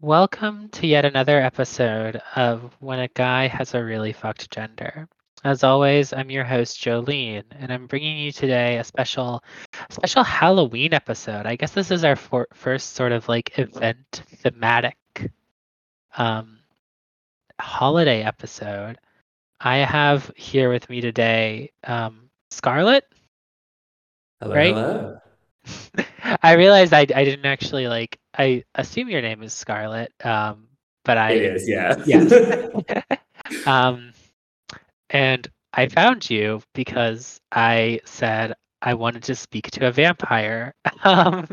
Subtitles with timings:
[0.00, 5.08] Welcome to yet another episode of When a Guy Has a Really Fucked Gender.
[5.44, 9.42] As always, I'm your host Jolene, and I'm bringing you today a special,
[9.90, 11.46] special Halloween episode.
[11.46, 14.96] I guess this is our for- first sort of like event thematic,
[16.16, 16.58] um,
[17.60, 18.98] holiday episode.
[19.60, 23.04] I have here with me today, um, Scarlett.
[24.40, 24.74] Hello, Right?
[24.74, 25.18] hello.
[26.42, 28.18] I realized I I didn't actually like.
[28.38, 30.68] I assume your name is Scarlett, um,
[31.04, 32.02] but I It is, yeah.
[32.06, 32.32] Yes.
[33.66, 34.12] um,
[35.10, 40.74] and I found you because I said I wanted to speak to a vampire.
[41.02, 41.48] Um,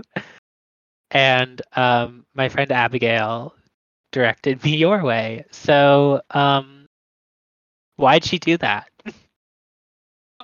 [1.11, 3.55] and um, my friend Abigail
[4.11, 5.45] directed me your way.
[5.51, 6.85] So, um,
[7.95, 8.89] why'd she do that?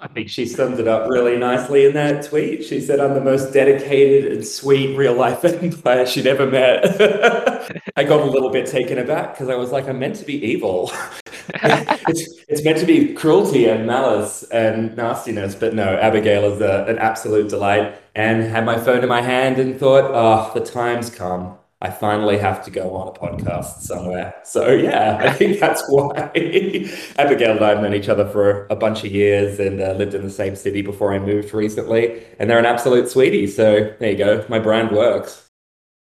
[0.04, 2.66] I think she summed it up really nicely in that tweet.
[2.66, 6.84] She said, I'm the most dedicated and sweet real life vampire she'd ever met.
[7.96, 10.46] I got a little bit taken aback because I was like, I'm meant to be
[10.46, 10.92] evil.
[11.54, 15.56] it's, it's meant to be cruelty and malice and nastiness.
[15.56, 17.96] But no, Abigail is a, an absolute delight.
[18.14, 21.58] And had my phone in my hand and thought, oh, the time's come.
[21.84, 24.34] I finally have to go on a podcast somewhere.
[24.46, 26.16] So yeah, I think that's why
[27.18, 30.14] Abigail and I have known each other for a bunch of years and uh, lived
[30.14, 32.24] in the same city before I moved recently.
[32.40, 33.48] And they're an absolute sweetie.
[33.48, 34.46] So there you go.
[34.48, 35.50] My brand works.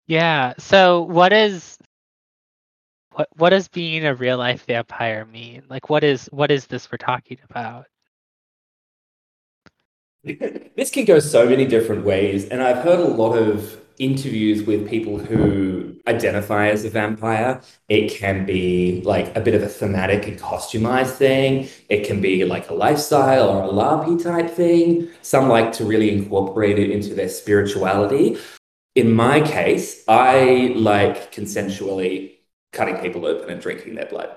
[0.07, 0.53] Yeah.
[0.59, 1.79] So, what is
[3.13, 5.63] what what does being a real life vampire mean?
[5.71, 7.87] Like, what is what is this we're talking about?
[10.77, 14.89] This can go so many different ways, and I've heard a lot of interviews with
[14.89, 17.61] people who identify as a vampire.
[17.89, 21.69] It can be like a bit of a thematic and costumized thing.
[21.89, 25.09] It can be like a lifestyle or a LARPy type thing.
[25.23, 28.37] Some like to really incorporate it into their spirituality.
[28.95, 32.35] In my case, I like consensually
[32.73, 34.31] cutting people open and drinking their blood.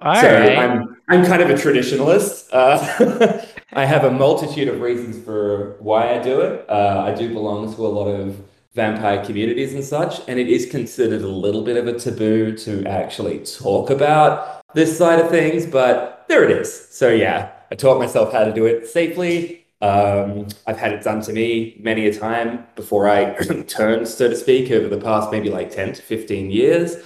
[0.00, 0.58] All so right.
[0.58, 2.48] I'm I'm kind of a traditionalist.
[2.52, 6.68] Uh, I have a multitude of reasons for why I do it.
[6.68, 8.38] Uh, I do belong to a lot of
[8.74, 12.84] vampire communities and such, and it is considered a little bit of a taboo to
[12.84, 15.64] actually talk about this side of things.
[15.64, 16.88] But there it is.
[16.90, 19.64] So yeah, I taught myself how to do it safely.
[19.80, 23.34] Um, I've had it done to me many a time before I
[23.68, 26.96] turned, so to speak, over the past maybe like 10 to 15 years.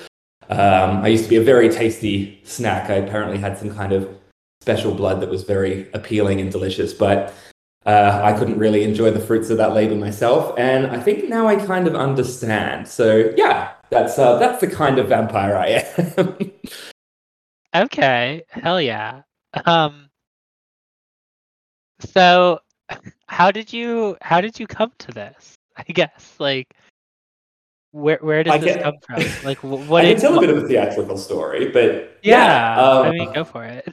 [0.48, 2.90] Um, I used to be a very tasty snack.
[2.90, 4.15] I apparently had some kind of
[4.60, 7.32] special blood that was very appealing and delicious, but
[7.86, 10.58] uh, I couldn't really enjoy the fruits of that labor myself.
[10.58, 12.88] And I think now I kind of understand.
[12.88, 15.84] So yeah, that's uh, that's the kind of vampire I
[16.16, 16.50] am.
[17.74, 18.42] Okay.
[18.48, 19.20] Hell yeah.
[19.66, 20.08] Um.
[22.00, 22.60] So,
[23.26, 25.56] how did you how did you come to this?
[25.76, 26.74] I guess like
[27.90, 29.22] where where does I this can- come from?
[29.44, 33.06] Like what I can is tell a bit of a theatrical story, but yeah, um,
[33.06, 33.92] I mean go for it.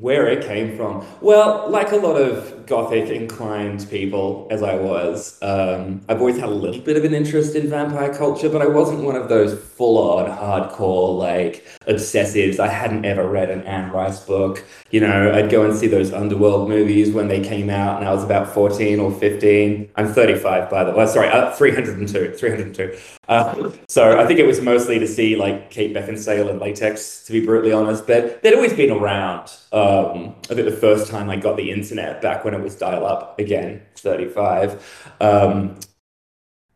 [0.00, 1.04] Where it came from?
[1.20, 6.48] Well, like a lot of gothic inclined people, as I was, um, I've always had
[6.48, 9.60] a little bit of an interest in vampire culture, but I wasn't one of those
[9.60, 12.60] full on hardcore, like, obsessives.
[12.60, 14.64] I hadn't ever read an Anne Rice book.
[14.90, 18.14] You know, I'd go and see those underworld movies when they came out, and I
[18.14, 19.90] was about 14 or 15.
[19.96, 21.06] I'm 35, by the way.
[21.06, 22.34] Sorry, uh, 302.
[22.36, 22.96] 302.
[23.30, 27.32] Uh, so I think it was mostly to see like Kate Beckinsale and latex, to
[27.32, 28.06] be brutally honest.
[28.06, 29.52] But they'd always been around.
[29.72, 33.06] Um, I think the first time I got the internet back when it was dial
[33.06, 35.14] up again, 35.
[35.20, 35.78] Um,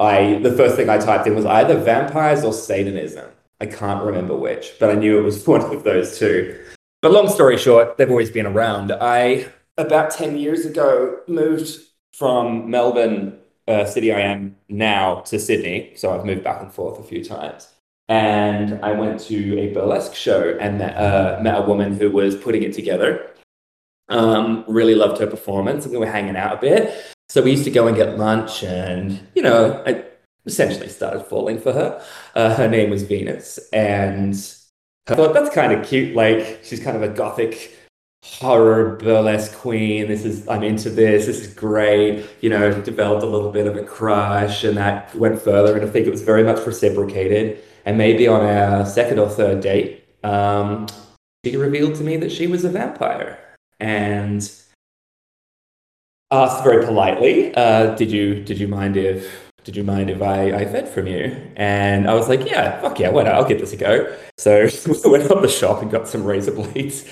[0.00, 3.30] I the first thing I typed in was either vampires or Satanism.
[3.60, 6.60] I can't remember which, but I knew it was one of those two.
[7.02, 8.92] But long story short, they've always been around.
[8.92, 9.46] I
[9.76, 11.78] about 10 years ago moved
[12.12, 15.92] from Melbourne uh, city I am now to Sydney.
[15.96, 17.68] So I've moved back and forth a few times.
[18.08, 22.36] And I went to a burlesque show and met, uh, met a woman who was
[22.36, 23.30] putting it together.
[24.08, 27.14] Um, really loved her performance, and we were hanging out a bit.
[27.30, 30.04] So we used to go and get lunch, and you know, I
[30.46, 32.04] essentially started falling for her.
[32.34, 34.34] Uh, her name was Venus, and
[35.08, 36.14] I thought that's kind of cute.
[36.14, 37.74] Like she's kind of a gothic
[38.24, 40.08] horror burlesque queen.
[40.08, 41.26] This is I'm into this.
[41.26, 42.26] This is great.
[42.40, 45.76] You know, developed a little bit of a crush, and that went further.
[45.76, 47.62] And I think it was very much reciprocated.
[47.86, 50.86] And maybe on our second or third date, um,
[51.44, 53.38] she revealed to me that she was a vampire,
[53.80, 54.40] and
[56.30, 60.52] asked very politely, uh, "Did you did you mind if?" Did you mind if I,
[60.52, 61.34] I fed from you?
[61.56, 63.34] And I was like, yeah, fuck yeah, why not?
[63.34, 64.14] I'll give this a go.
[64.36, 67.02] So we went up the shop and got some razor blades.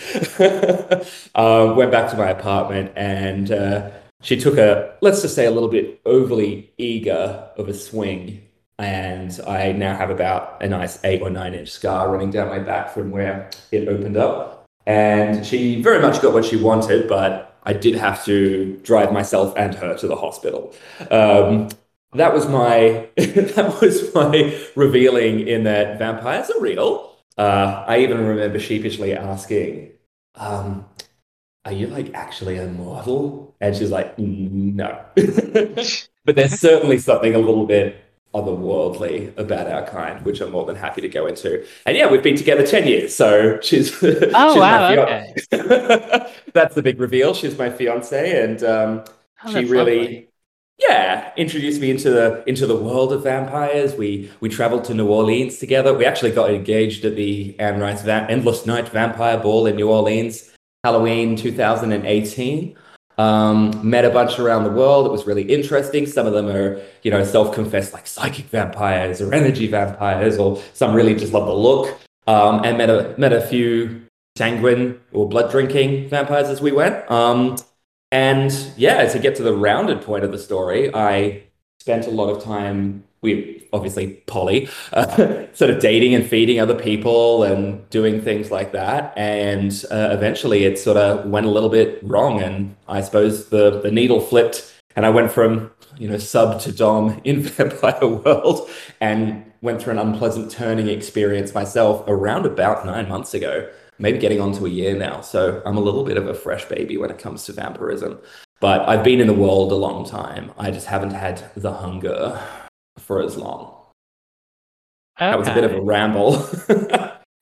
[1.34, 5.50] um, went back to my apartment and uh, she took a, let's just say, a
[5.50, 8.42] little bit overly eager of a swing
[8.78, 12.58] and I now have about a nice eight or nine inch scar running down my
[12.58, 14.61] back from where it opened up.
[14.86, 19.54] And she very much got what she wanted, but I did have to drive myself
[19.56, 20.74] and her to the hospital.
[21.10, 21.68] Um,
[22.14, 27.16] that was my that was my revealing in that vampires are real.
[27.38, 29.92] Uh, I even remember sheepishly asking,
[30.34, 30.84] um,
[31.64, 37.66] "Are you like actually immortal?" And she's like, "No." but there's certainly something a little
[37.66, 37.96] bit
[38.34, 41.64] otherworldly about our kind, which I'm more than happy to go into.
[41.86, 43.14] And yeah, we've been together 10 years.
[43.14, 45.34] So she's, oh, she's wow, okay.
[46.54, 47.34] that's the big reveal.
[47.34, 48.42] She's my fiance.
[48.42, 49.04] And um,
[49.44, 50.28] oh, she really, lovely.
[50.78, 53.94] yeah, introduced me into the, into the world of vampires.
[53.94, 55.92] We, we traveled to New Orleans together.
[55.92, 59.90] We actually got engaged at the Anne Rice Va- Endless Night Vampire Ball in New
[59.90, 60.50] Orleans,
[60.84, 62.78] Halloween 2018.
[63.22, 63.58] Um,
[63.88, 65.02] met a bunch around the world.
[65.06, 66.06] It was really interesting.
[66.06, 66.68] Some of them are,
[67.04, 71.58] you know, self-confessed like psychic vampires or energy vampires, or some really just love the
[71.68, 71.84] look.
[72.26, 74.02] Um, and met a met a few
[74.36, 76.96] sanguine or blood drinking vampires as we went.
[77.10, 77.56] Um,
[78.10, 81.42] and yeah, to get to the rounded point of the story, I
[81.80, 86.74] spent a lot of time we obviously poly, uh, sort of dating and feeding other
[86.74, 89.12] people and doing things like that.
[89.16, 92.42] And uh, eventually it sort of went a little bit wrong.
[92.42, 96.72] And I suppose the, the needle flipped and I went from, you know, sub to
[96.72, 98.68] dom in Vampire World
[99.00, 104.40] and went through an unpleasant turning experience myself around about nine months ago, maybe getting
[104.40, 105.20] on to a year now.
[105.20, 108.18] So I'm a little bit of a fresh baby when it comes to vampirism.
[108.60, 110.52] But I've been in the world a long time.
[110.56, 112.40] I just haven't had the hunger
[113.02, 113.74] for as long.
[115.20, 115.30] Okay.
[115.30, 116.32] That was a bit of a ramble.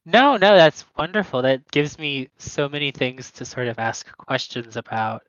[0.06, 1.42] no, no, that's wonderful.
[1.42, 5.22] That gives me so many things to sort of ask questions about.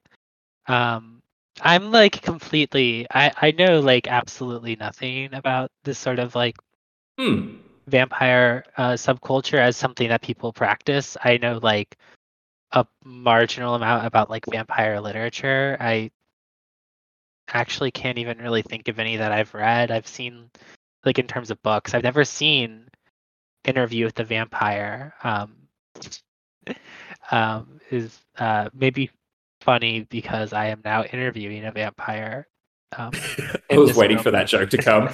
[0.67, 1.21] Um,
[1.61, 3.05] I'm like completely.
[3.11, 6.55] I I know like absolutely nothing about this sort of like
[7.19, 7.57] hmm.
[7.87, 11.17] vampire uh, subculture as something that people practice.
[11.23, 11.97] I know like
[12.71, 15.77] a marginal amount about like vampire literature.
[15.79, 16.11] I
[17.53, 19.91] actually can't even really think of any that I've read.
[19.91, 20.49] I've seen
[21.05, 21.93] like in terms of books.
[21.93, 22.87] I've never seen
[23.65, 25.13] Interview with the Vampire.
[25.23, 25.55] Um,
[27.31, 29.09] um, is uh, maybe
[29.61, 32.47] funny because I am now interviewing a vampire.
[32.97, 33.11] Um,
[33.71, 34.23] I was waiting moment.
[34.23, 35.09] for that joke to come.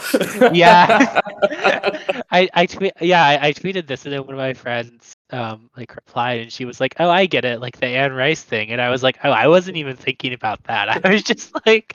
[0.54, 1.19] yeah,
[2.31, 5.70] I I tweet yeah I, I, tweeted this and then one of my friends um
[5.76, 8.72] like replied and she was like oh I get it like the Anne Rice thing
[8.72, 11.94] and I was like oh I wasn't even thinking about that I was just like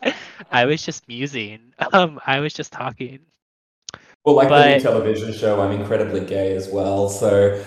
[0.51, 3.21] I was just musing um I was just talking.
[4.25, 7.65] Well, like but, the television show, I'm incredibly gay as well, so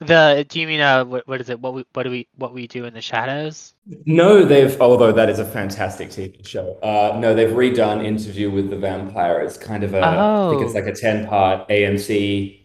[0.00, 1.58] the do you mean uh what, what is it?
[1.60, 3.74] What we what do we what we do in the shadows?
[4.04, 6.78] No, they've although that is a fantastic TV show.
[6.82, 9.40] Uh no, they've redone Interview with the Vampire.
[9.40, 10.48] It's kind of a oh.
[10.48, 12.61] I think it's like a 10 part AMC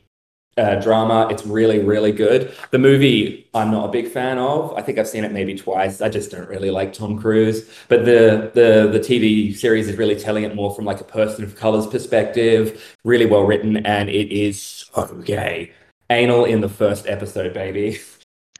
[0.57, 1.27] uh, drama.
[1.29, 2.53] It's really, really good.
[2.71, 4.73] The movie, I'm not a big fan of.
[4.75, 6.01] I think I've seen it maybe twice.
[6.01, 7.69] I just don't really like Tom Cruise.
[7.87, 11.43] But the the the TV series is really telling it more from like a person
[11.43, 12.95] of color's perspective.
[13.03, 15.71] Really well written, and it is so gay
[16.09, 17.99] anal in the first episode, baby.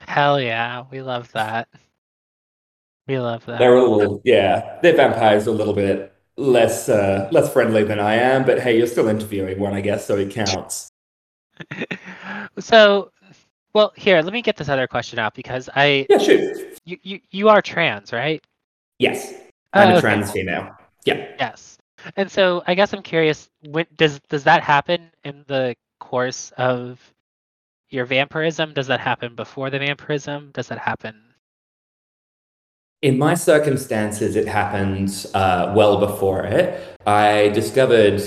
[0.00, 1.68] Hell yeah, we love that.
[3.06, 3.58] We love that.
[3.58, 8.14] They're a little, yeah, their vampires a little bit less uh, less friendly than I
[8.14, 10.87] am, but hey, you're still interviewing one, I guess, so it counts.
[12.58, 13.10] so,
[13.74, 16.78] well, here, let me get this other question out because I yeah, shoot.
[16.84, 18.42] You you, you are trans, right?
[18.98, 19.34] Yes,
[19.72, 20.00] I'm oh, a okay.
[20.00, 20.74] trans female.
[21.04, 21.26] Yeah.
[21.38, 21.78] Yes,
[22.16, 23.50] and so I guess I'm curious.
[23.68, 27.00] When does does that happen in the course of
[27.90, 28.74] your vampirism?
[28.74, 30.50] Does that happen before the vampirism?
[30.52, 31.16] Does that happen?
[33.00, 36.98] In my circumstances, it happened uh, well before it.
[37.06, 38.20] I discovered,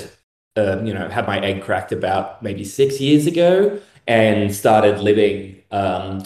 [0.57, 5.61] uh, you know, had my egg cracked about maybe six years ago and started living
[5.71, 6.23] um,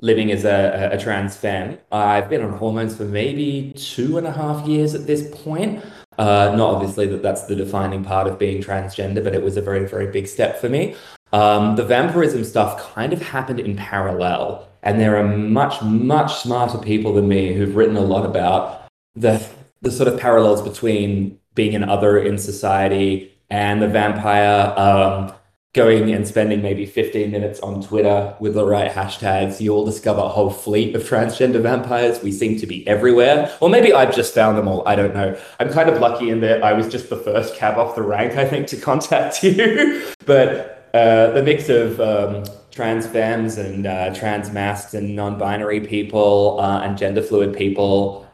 [0.00, 1.78] living as a, a, trans femme.
[1.92, 5.84] I've been on hormones for maybe two and a half years at this point.
[6.18, 9.62] Uh, not obviously that that's the defining part of being transgender, but it was a
[9.62, 10.96] very, very big step for me.
[11.32, 16.78] Um, the vampirism stuff kind of happened in parallel, and there are much, much smarter
[16.78, 19.46] people than me who've written a lot about the
[19.82, 24.74] the sort of parallels between being an other in society and the vampire.
[24.76, 25.32] Um,
[25.72, 30.28] going and spending maybe 15 minutes on Twitter with the right hashtags, you'll discover a
[30.28, 32.22] whole fleet of transgender vampires.
[32.22, 33.56] We seem to be everywhere.
[33.60, 34.86] Or maybe I've just found them all.
[34.86, 35.38] I don't know.
[35.60, 38.36] I'm kind of lucky in that I was just the first cab off the rank,
[38.36, 40.04] I think, to contact you.
[40.26, 46.58] but uh, the mix of um, trans femmes and uh, trans mascs and non-binary people
[46.58, 48.26] uh, and gender fluid people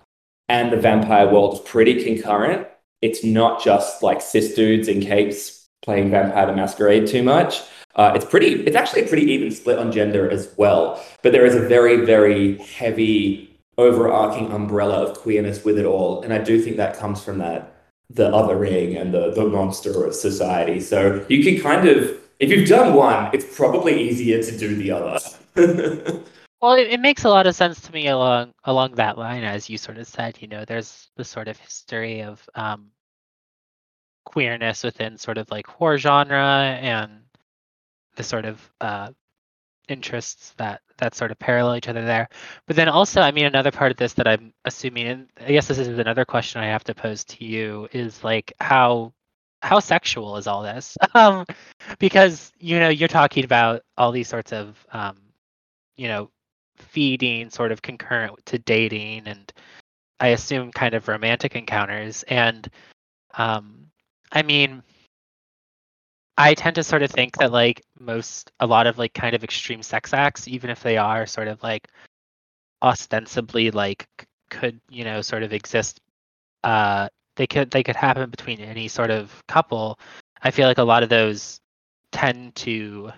[0.49, 2.67] and the vampire world is pretty concurrent.
[3.07, 7.63] It's not just like cis dudes in capes playing Vampire the Masquerade too much.
[7.95, 8.63] Uh, it's pretty.
[8.67, 11.03] It's actually a pretty even split on gender as well.
[11.23, 16.33] But there is a very, very heavy overarching umbrella of queerness with it all, and
[16.33, 17.73] I do think that comes from that
[18.11, 20.81] the othering and the the monster of society.
[20.81, 24.91] So you can kind of, if you've done one, it's probably easier to do the
[24.91, 25.19] other.
[26.61, 29.71] well, it, it makes a lot of sense to me along along that line, as
[29.71, 30.37] you sort of said.
[30.41, 32.91] You know, there's the sort of history of um,
[34.27, 37.21] queerness within sort of like horror genre and
[38.17, 39.11] the sort of uh,
[39.89, 42.29] interests that that sort of parallel each other there.
[42.67, 45.69] But then also, I mean, another part of this that I'm assuming, and I guess
[45.69, 49.13] this is another question I have to pose to you, is like how
[49.63, 50.97] how sexual is all this?
[51.15, 51.47] Um,
[51.99, 55.17] because you know you're talking about all these sorts of um,
[55.97, 56.31] you know
[56.77, 59.51] feeding sort of concurrent to dating and
[60.21, 62.69] I assume kind of romantic encounters and
[63.37, 63.76] um,
[64.33, 64.83] I mean
[66.39, 69.43] I tend to sort of think that like most a lot of like kind of
[69.43, 71.89] extreme sex acts, even if they are sort of like
[72.83, 74.07] ostensibly like
[74.51, 76.01] could you know sort of exist
[76.65, 79.99] uh they could they could happen between any sort of couple
[80.43, 81.61] i feel like a lot of those
[82.13, 83.11] tend to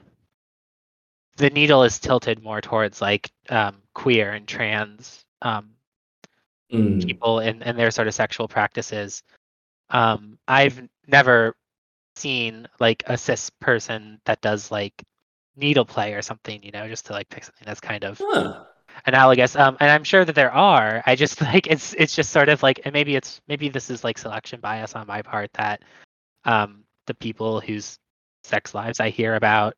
[1.36, 5.70] the needle is tilted more towards like um, queer and trans um,
[6.72, 7.06] mm.
[7.06, 9.22] people and, and their sort of sexual practices
[9.90, 11.56] um, i've never
[12.16, 15.04] seen like a cis person that does like
[15.56, 18.64] needle play or something, you know, just to like pick something that's kind of huh.
[19.06, 19.56] analogous.
[19.56, 21.02] Um, and I'm sure that there are.
[21.06, 24.04] I just like it's it's just sort of like, and maybe it's maybe this is
[24.04, 25.82] like selection bias on my part that
[26.44, 27.98] um the people whose
[28.44, 29.74] sex lives I hear about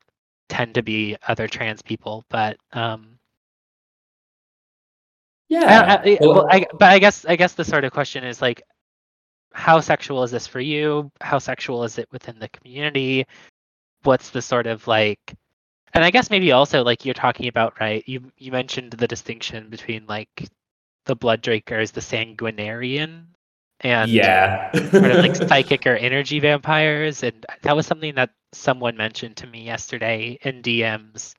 [0.49, 3.17] tend to be other trans people, but um.
[5.49, 5.99] Yeah.
[6.01, 8.61] I, I, well, I, but I guess I guess the sort of question is like,
[9.53, 11.11] how sexual is this for you?
[11.21, 13.25] How sexual is it within the community?
[14.03, 15.35] What's the sort of like
[15.93, 18.03] and I guess maybe also like you're talking about, right?
[18.07, 20.49] You you mentioned the distinction between like
[21.05, 23.25] the blood drakers, the sanguinarian,
[23.81, 28.95] and yeah, sort of like psychic or energy vampires, and that was something that someone
[28.95, 31.33] mentioned to me yesterday in DMs.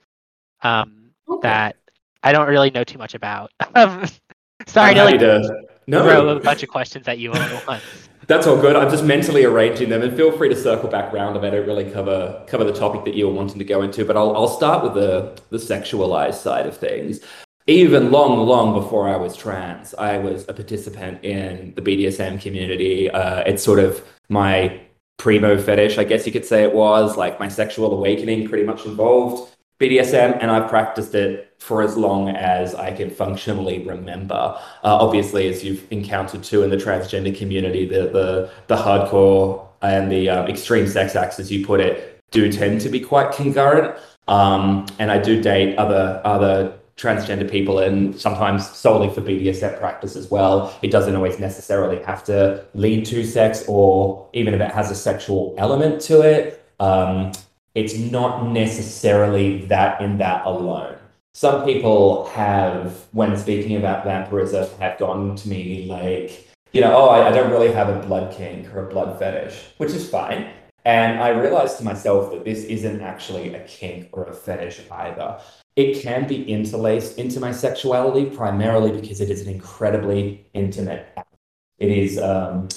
[0.63, 1.49] Um, okay.
[1.49, 1.77] that
[2.23, 3.53] I don't really know too much about.
[3.75, 4.05] Um,
[4.67, 5.65] sorry to like to...
[5.87, 6.03] No.
[6.05, 7.83] throw a bunch of questions at you all at once.
[8.29, 8.77] That's all good.
[8.77, 11.67] I'm just mentally arranging them, and feel free to circle back around if I don't
[11.67, 14.05] really cover cover the topic that you were wanting to go into.
[14.05, 17.21] But I'll I'll start with the the sexualized side of things.
[17.69, 23.09] Even long, long before I was trans, I was a participant in the BDSM community.
[23.09, 24.81] Uh, it's sort of my
[25.17, 27.17] primo fetish, I guess you could say it was.
[27.17, 32.29] Like my sexual awakening pretty much involved BDSM, and I've practiced it for as long
[32.29, 34.35] as I can functionally remember.
[34.35, 40.11] Uh, obviously, as you've encountered too in the transgender community, the the, the hardcore and
[40.11, 43.97] the um, extreme sex acts, as you put it, do tend to be quite concurrent.
[44.29, 50.17] Um, and I do date other other transgender people, and sometimes solely for BDSM practice
[50.17, 50.77] as well.
[50.83, 54.95] It doesn't always necessarily have to lead to sex, or even if it has a
[54.95, 56.65] sexual element to it.
[56.81, 57.33] Um,
[57.75, 60.99] it's not necessarily that in that alone.
[61.35, 67.09] Some people have, when speaking about vampirism, have gone to me like, you know, oh,
[67.09, 70.51] I, I don't really have a blood kink or a blood fetish, which is fine.
[70.85, 75.41] And I realized to myself that this isn't actually a kink or a fetish either.
[75.75, 81.35] It can be interlaced into my sexuality primarily because it is an incredibly intimate act.
[81.79, 82.69] It is um,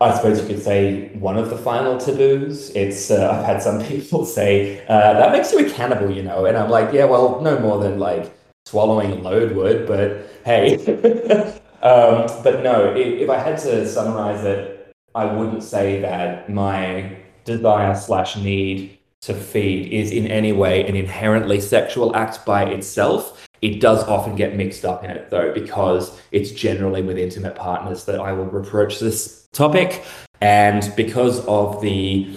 [0.00, 2.70] I suppose you could say one of the final taboos.
[2.70, 6.46] It's uh, I've had some people say uh, that makes you a cannibal, you know,
[6.46, 8.32] and I'm like, yeah, well, no more than like
[8.66, 10.76] swallowing a load would, but hey.
[11.82, 17.16] um, but no, if, if I had to summarize it, I wouldn't say that my
[17.44, 23.46] desire slash need to feed is in any way an inherently sexual act by itself.
[23.62, 28.04] It does often get mixed up in it though, because it's generally with intimate partners
[28.06, 30.04] that I will reproach this topic.
[30.40, 32.28] And because of the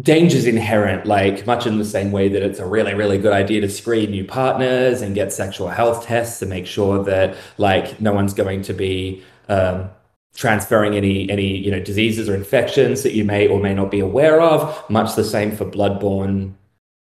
[0.00, 3.60] dangers inherent, like much in the same way that it's a really, really good idea
[3.60, 8.12] to screen new partners and get sexual health tests to make sure that like no
[8.12, 9.88] one's going to be um,
[10.34, 14.00] transferring any any you know diseases or infections that you may or may not be
[14.00, 14.88] aware of.
[14.90, 16.54] Much the same for bloodborne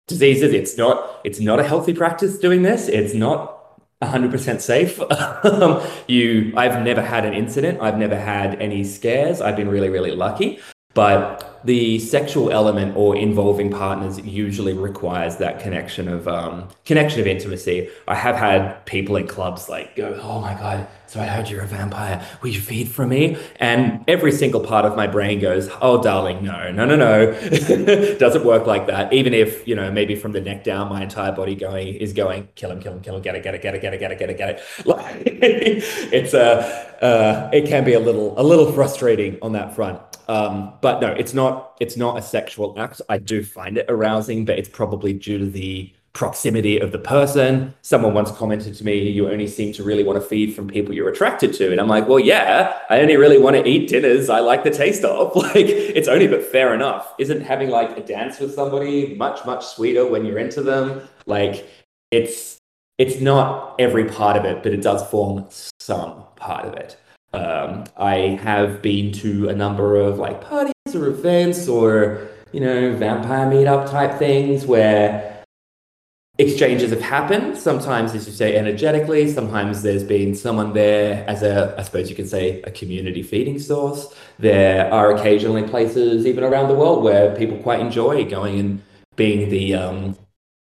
[0.08, 0.52] diseases.
[0.52, 2.88] It's not it's not a healthy practice doing this.
[2.88, 3.53] It's not
[4.02, 5.00] 100% safe.
[5.44, 7.80] Um, you, I've never had an incident.
[7.80, 9.40] I've never had any scares.
[9.40, 10.58] I've been really, really lucky.
[10.94, 17.26] But the sexual element or involving partners usually requires that connection of um, connection of
[17.26, 17.90] intimacy.
[18.06, 21.62] I have had people in clubs like go, "Oh my god, so I heard you're
[21.62, 22.24] a vampire.
[22.42, 26.44] Will you feed for me?" And every single part of my brain goes, "Oh, darling,
[26.44, 28.18] no, no, no, no.
[28.18, 29.12] Doesn't work like that.
[29.12, 32.48] Even if you know, maybe from the neck down, my entire body going is going,
[32.56, 34.12] kill him, kill him, kill him, get it, get it, get it, get it, get
[34.12, 34.62] it, get it, get it.
[34.84, 39.98] Like, it's a, uh, it can be a little, a little frustrating on that front.
[40.28, 43.02] Um, but no, it's not it's not a sexual act.
[43.08, 47.74] I do find it arousing, but it's probably due to the proximity of the person.
[47.82, 50.94] Someone once commented to me, you only seem to really want to feed from people
[50.94, 51.72] you're attracted to.
[51.72, 54.70] And I'm like, well, yeah, I only really want to eat dinners I like the
[54.70, 55.32] taste of.
[55.44, 57.12] Like, it's only but fair enough.
[57.18, 61.02] Isn't having like a dance with somebody much, much sweeter when you're into them?
[61.26, 61.68] Like,
[62.10, 62.58] it's
[62.96, 65.46] it's not every part of it, but it does form
[65.80, 66.96] some part of it.
[67.32, 72.96] Um, I have been to a number of like parties or events or you know
[72.96, 75.33] vampire meetup type things where
[76.38, 77.56] exchanges have happened.
[77.56, 79.30] Sometimes, as you say, energetically.
[79.30, 83.58] Sometimes there's been someone there as a, I suppose you could say, a community feeding
[83.58, 84.12] source.
[84.38, 88.82] There are occasionally places, even around the world, where people quite enjoy going and
[89.16, 90.16] being the um,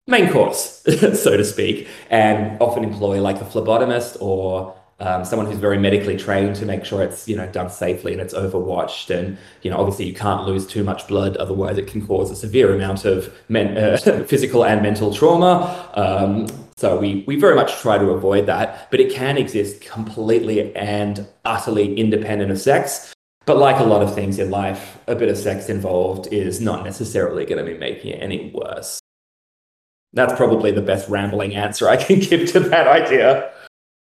[0.06, 0.84] main course,
[1.22, 6.18] so to speak, and often employ like a phlebotomist or um, someone who's very medically
[6.18, 9.16] trained to make sure it's you know done safely and it's overwatched.
[9.16, 12.36] And you know obviously you can't lose too much blood otherwise it can cause a
[12.36, 15.90] severe amount of men- uh, physical and mental trauma.
[15.94, 18.90] Um, so we we very much try to avoid that.
[18.90, 23.14] But it can exist completely and utterly independent of sex.
[23.46, 26.84] But like a lot of things in life a bit of sex involved is not
[26.84, 29.00] necessarily going to be making it any worse.
[30.14, 33.52] That's probably the best rambling answer i can give to that idea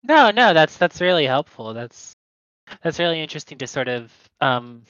[0.03, 1.73] no, no, that's that's really helpful.
[1.73, 2.13] That's
[2.83, 4.11] that's really interesting to sort of
[4.41, 4.83] um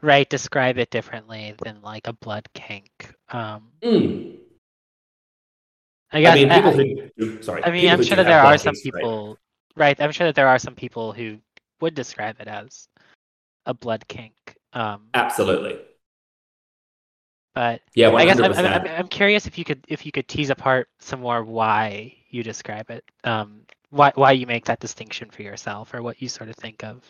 [0.00, 3.14] right describe it differently than like a blood kink.
[3.28, 4.36] Um mm.
[6.12, 7.64] I guess I mean, people I, who sorry.
[7.64, 9.36] I mean, I'm sure that there are some people,
[9.76, 10.00] right?
[10.00, 11.38] I'm sure that there are some people who
[11.80, 12.88] would describe it as
[13.66, 14.34] a blood kink.
[14.72, 15.78] Um, Absolutely.
[17.54, 18.14] But yeah, 100%.
[18.16, 21.20] I guess I'm, I'm, I'm, curious if you could if you could tease apart some
[21.20, 23.04] more why you describe it.
[23.22, 23.62] Um,
[23.94, 27.00] why why you make that distinction for yourself or what you sort of think of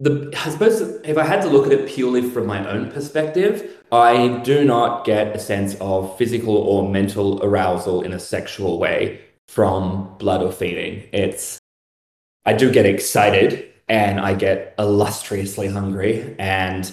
[0.00, 3.84] the, I suppose if I had to look at it purely from my own perspective,
[3.92, 9.20] I do not get a sense of physical or mental arousal in a sexual way
[9.46, 11.06] from blood or feeding.
[11.12, 11.58] It's
[12.46, 16.90] I do get excited and I get illustriously hungry and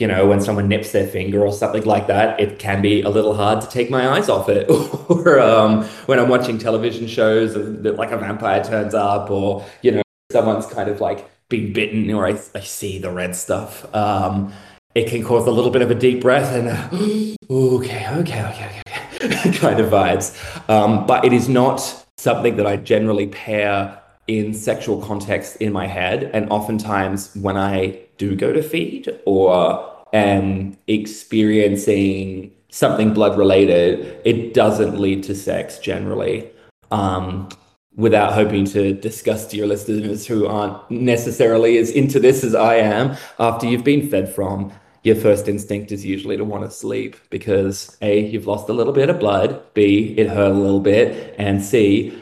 [0.00, 3.10] you know, when someone nips their finger or something like that, it can be a
[3.10, 4.68] little hard to take my eyes off it.
[5.10, 10.02] or um, when I'm watching television shows, like a vampire turns up, or you know,
[10.32, 13.94] someone's kind of like being bitten, or I, I see the red stuff.
[13.94, 14.54] Um,
[14.94, 16.88] it can cause a little bit of a deep breath and uh,
[17.50, 18.80] okay, okay, okay,
[19.22, 20.34] okay, kind of vibes.
[20.70, 25.86] Um, but it is not something that I generally pair in sexual context in my
[25.86, 26.30] head.
[26.32, 34.52] And oftentimes, when I do go to feed or am experiencing something blood related, it
[34.52, 36.50] doesn't lead to sex generally.
[36.90, 37.48] Um,
[37.96, 43.16] without hoping to disgust your listeners who aren't necessarily as into this as I am,
[43.38, 47.96] after you've been fed from, your first instinct is usually to want to sleep because
[48.02, 51.64] A, you've lost a little bit of blood, B, it hurt a little bit, and
[51.64, 52.16] C,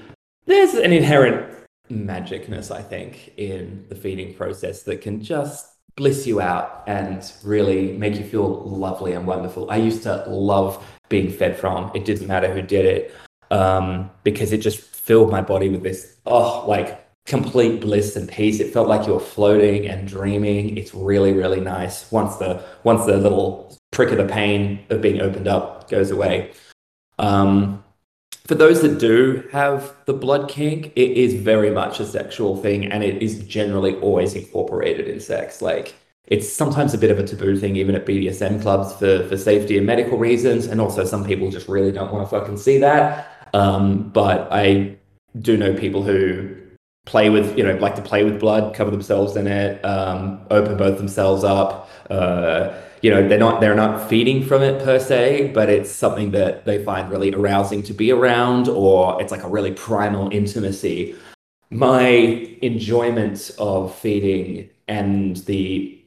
[0.46, 1.44] there's an inherent
[1.90, 7.92] magicness, I think, in the feeding process that can just bliss you out and really
[7.98, 9.68] make you feel lovely and wonderful.
[9.68, 11.90] I used to love being fed from.
[11.92, 13.14] It didn't matter who did it
[13.50, 18.60] um, because it just filled my body with this, oh, like complete bliss and peace.
[18.60, 20.78] It felt like you were floating and dreaming.
[20.78, 25.20] It's really, really nice once the once the little prick of the pain of being
[25.20, 26.52] opened up goes away.
[27.18, 27.82] Um,
[28.48, 32.86] for those that do have the blood kink, it is very much a sexual thing
[32.86, 35.60] and it is generally always incorporated in sex.
[35.60, 35.94] Like
[36.26, 39.76] it's sometimes a bit of a taboo thing, even at BDSM clubs for, for safety
[39.76, 40.64] and medical reasons.
[40.64, 43.30] And also some people just really don't want to fucking see that.
[43.52, 44.96] Um, but I
[45.38, 46.56] do know people who
[47.04, 50.78] play with, you know, like to play with blood, cover themselves in it, um, open
[50.78, 55.50] both themselves up, uh, you know they're not they're not feeding from it per se
[55.54, 59.48] but it's something that they find really arousing to be around or it's like a
[59.48, 61.14] really primal intimacy.
[61.70, 62.06] My
[62.62, 66.02] enjoyment of feeding and the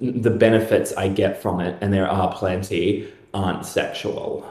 [0.00, 4.50] the benefits i get from it and there are plenty aren't sexual.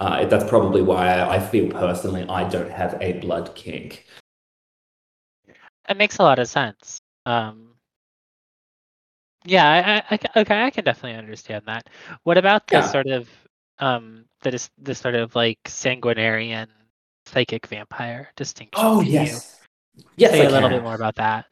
[0.00, 4.06] Uh, that's probably why i feel personally i don't have a blood kink.
[5.88, 7.00] It makes a lot of sense.
[7.26, 7.71] Um
[9.44, 11.88] Yeah, I, I, okay, I can definitely understand that.
[12.22, 12.82] What about the Yeah.
[12.82, 13.28] sort of
[13.78, 16.68] um is the sort of like sanguinarian
[17.26, 18.92] psychic vampire distinction?
[18.92, 19.60] Oh Can you yes,
[20.16, 21.46] yes, say I a little bit more about that?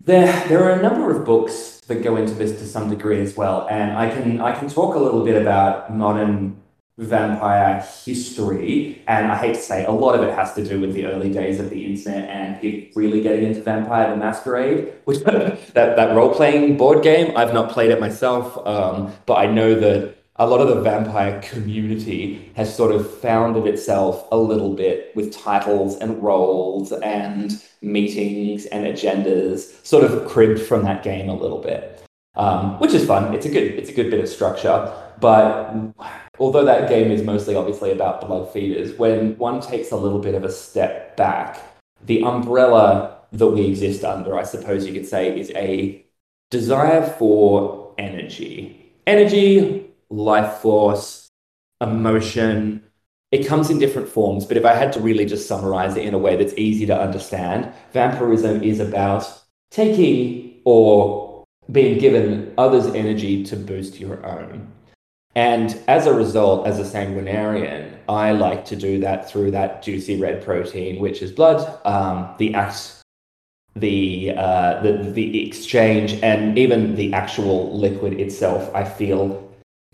[0.00, 3.36] There, there are a number of books that go into this to some degree as
[3.36, 6.59] well, and I can I can talk a little bit about modern
[7.00, 10.92] vampire history, and I hate to say a lot of it has to do with
[10.92, 15.18] the early days of the internet and people really getting into Vampire the Masquerade, which
[15.24, 19.74] that that role playing board game I've not played it myself, um, but I know
[19.74, 25.12] that a lot of the vampire community has sort of founded itself a little bit
[25.14, 31.34] with titles and roles and meetings and agendas, sort of cribbed from that game a
[31.34, 32.02] little bit,
[32.36, 33.32] um, which is fun.
[33.34, 35.74] It's a good it's a good bit of structure, but
[36.40, 40.34] although that game is mostly obviously about blood feeders, when one takes a little bit
[40.34, 41.60] of a step back,
[42.06, 46.04] the umbrella that we exist under, I suppose you could say, is a
[46.50, 48.92] desire for energy.
[49.06, 51.28] Energy life force,
[51.80, 52.82] emotion.
[53.30, 56.14] It comes in different forms, but if I had to really just summarize it in
[56.14, 59.30] a way that's easy to understand, vampirism is about
[59.70, 64.72] taking or being given others' energy to boost your own.
[65.34, 70.20] And as a result, as a sanguinarian, I like to do that through that juicy
[70.20, 73.00] red protein, which is blood, um, the act,
[73.76, 78.74] the, uh, the the exchange, and even the actual liquid itself.
[78.74, 79.48] I feel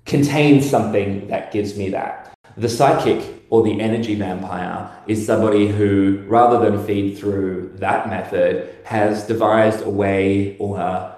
[0.06, 2.32] contains something that gives me that.
[2.56, 8.74] The psychic or the energy vampire is somebody who, rather than feed through that method,
[8.84, 11.14] has devised a way or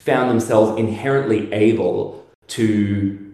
[0.00, 3.25] found themselves inherently able to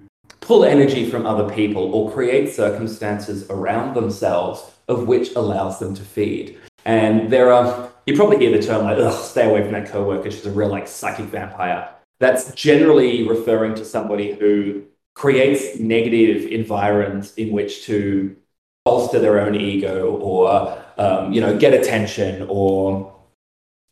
[0.42, 6.02] pull energy from other people or create circumstances around themselves of which allows them to
[6.02, 6.58] feed.
[6.84, 10.30] And there are, you probably hear the term like, Ugh, stay away from that coworker,
[10.30, 11.88] she's a real like psychic vampire.
[12.20, 18.36] That's generally referring to somebody who creates negative environments in which to
[18.84, 23.11] bolster their own ego or um, you know get attention or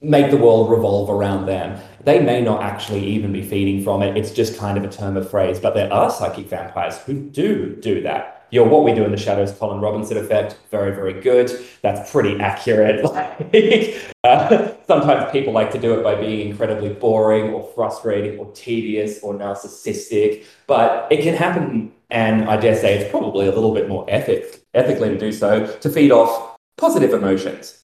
[0.03, 1.81] make the world revolve around them.
[2.05, 4.17] They may not actually even be feeding from it.
[4.17, 7.77] It's just kind of a term of phrase, but there are psychic vampires who do
[7.77, 11.51] do that your What We Do in the Shadows Colin Robinson effect, very, very good.
[11.83, 13.05] That's pretty accurate.
[14.23, 19.19] Uh, sometimes people like to do it by being incredibly boring or frustrating or tedious
[19.23, 23.89] or narcissistic, but it can happen, and I dare say it's probably a little bit
[23.89, 27.83] more ethic, ethically to do so, to feed off positive emotions.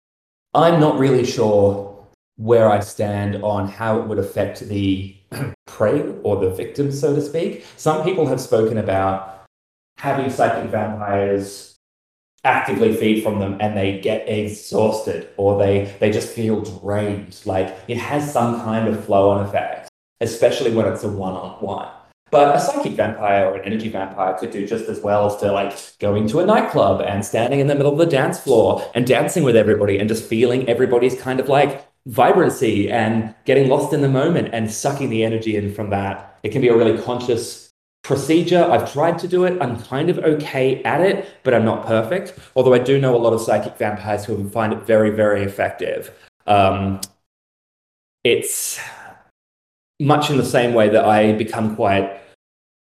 [0.53, 1.96] I'm not really sure
[2.37, 5.17] where I stand on how it would affect the
[5.67, 7.65] prey or the victim, so to speak.
[7.77, 9.45] Some people have spoken about
[9.99, 11.77] having psychic vampires
[12.45, 17.77] actively feed from them and they get exhausted or they they just feel drained like
[17.89, 19.89] it has some kind of flow on effect
[20.21, 21.89] especially when it's a one-on-one
[22.31, 25.51] but a psychic vampire or an energy vampire could do just as well as to
[25.51, 29.07] like going to a nightclub and standing in the middle of the dance floor and
[29.07, 34.01] dancing with everybody and just feeling everybody's kind of like vibrancy and getting lost in
[34.01, 37.73] the moment and sucking the energy in from that it can be a really conscious
[38.05, 38.63] procedure.
[38.71, 39.61] I've tried to do it.
[39.61, 42.39] I'm kind of okay at it, but I'm not perfect.
[42.55, 46.13] Although I do know a lot of psychic vampires who find it very, very effective.
[46.47, 47.01] Um,
[48.23, 48.79] it's
[49.99, 52.21] much in the same way that I become quite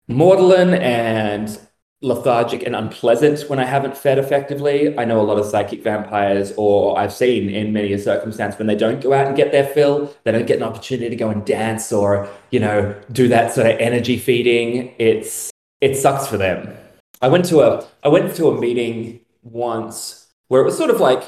[0.09, 1.59] maudlin and
[2.01, 4.97] lethargic and unpleasant when I haven't fed effectively.
[4.97, 8.69] I know a lot of psychic vampires, or I've seen in many a circumstance when
[8.69, 11.31] they don't go out and get their fill, they don't get an opportunity to go
[11.31, 14.95] and dance or, you know, do that sort of energy feeding.
[14.99, 16.77] It's it sucks for them.
[17.21, 21.01] I went to a I went to a meeting once where it was sort of
[21.01, 21.23] like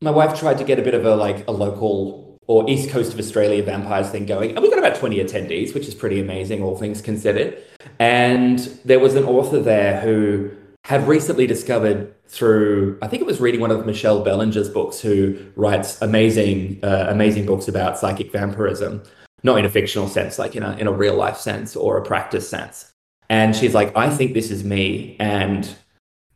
[0.00, 3.12] my wife tried to get a bit of a like a local or East Coast
[3.12, 4.50] of Australia vampires thing going.
[4.50, 7.62] And we got about 20 attendees, which is pretty amazing, all things considered.
[7.98, 10.50] And there was an author there who
[10.84, 15.38] had recently discovered through, I think it was reading one of Michelle Belanger's books, who
[15.54, 19.02] writes amazing, uh, amazing books about psychic vampirism,
[19.44, 22.04] not in a fictional sense, like in a, in a real life sense or a
[22.04, 22.92] practice sense.
[23.30, 25.16] And she's like, I think this is me.
[25.20, 25.68] And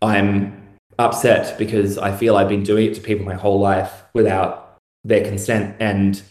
[0.00, 0.62] I'm
[0.98, 4.65] upset because I feel I've been doing it to people my whole life without
[5.06, 6.22] their consent and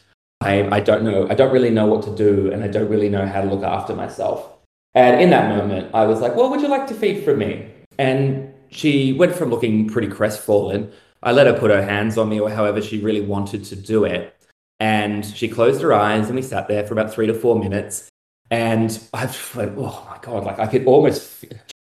[0.42, 3.10] I, I don't know i don't really know what to do and i don't really
[3.10, 4.52] know how to look after myself.
[4.94, 7.72] And in that moment i was like well would you like to feed from me?
[7.98, 10.92] And she went from looking pretty crestfallen.
[11.24, 14.04] I let her put her hands on me or however she really wanted to do
[14.04, 14.36] it.
[14.80, 18.10] And she closed her eyes and we sat there for about three to four minutes.
[18.52, 21.46] And i just went oh my god like i could almost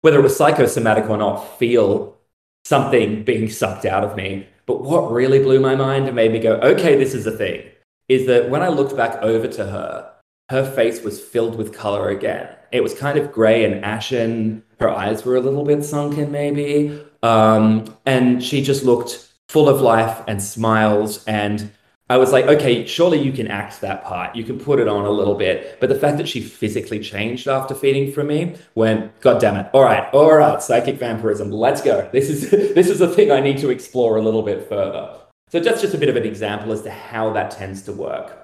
[0.01, 2.17] whether it was psychosomatic or not feel
[2.63, 6.37] something being sucked out of me but what really blew my mind and made me
[6.37, 7.63] go, okay, this is a thing,
[8.07, 10.13] is that when I looked back over to her,
[10.49, 12.47] her face was filled with color again.
[12.71, 14.61] It was kind of gray and ashen.
[14.79, 17.03] Her eyes were a little bit sunken, maybe.
[17.23, 21.25] Um, and she just looked full of life and smiles.
[21.25, 21.71] And
[22.09, 24.35] I was like, okay, surely you can act that part.
[24.35, 25.79] You can put it on a little bit.
[25.79, 29.69] But the fact that she physically changed after feeding from me went, God damn it.
[29.73, 32.09] All right, all right, psychic vampirism, let's go.
[32.11, 35.19] This is this is a thing I need to explore a little bit further.
[35.49, 38.35] So that's just a bit of an example as to how that tends to work.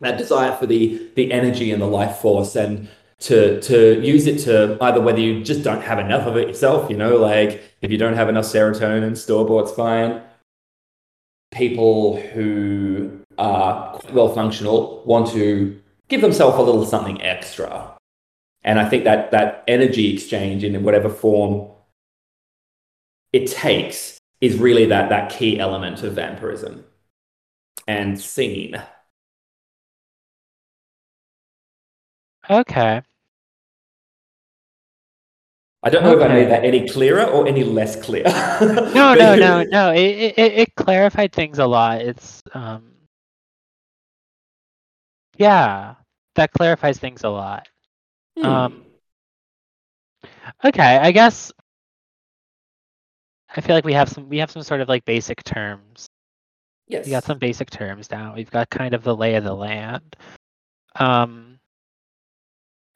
[0.00, 2.88] That desire for the the energy and the life force and
[3.20, 6.90] to to use it to either whether you just don't have enough of it yourself,
[6.90, 10.22] you know, like if you don't have enough serotonin, store bought's fine.
[11.54, 17.96] People who are quite well functional want to give themselves a little something extra.
[18.62, 21.70] And I think that that energy exchange in whatever form
[23.32, 26.84] it takes is really that that key element of vampirism
[27.86, 28.82] and scene.
[32.48, 33.02] Okay.
[35.84, 38.24] I don't know if I made that any clearer or any less clear.
[38.24, 39.90] No, no, no, no.
[39.92, 42.00] It, it it clarified things a lot.
[42.00, 42.90] It's um
[45.36, 45.96] yeah,
[46.36, 47.68] that clarifies things a lot.
[48.38, 48.46] Hmm.
[48.46, 48.84] Um
[50.64, 51.52] okay, I guess
[53.54, 56.08] I feel like we have some we have some sort of like basic terms.
[56.88, 57.04] yes.
[57.04, 58.34] We got some basic terms down.
[58.34, 60.16] We've got kind of the lay of the land.
[60.96, 61.53] Um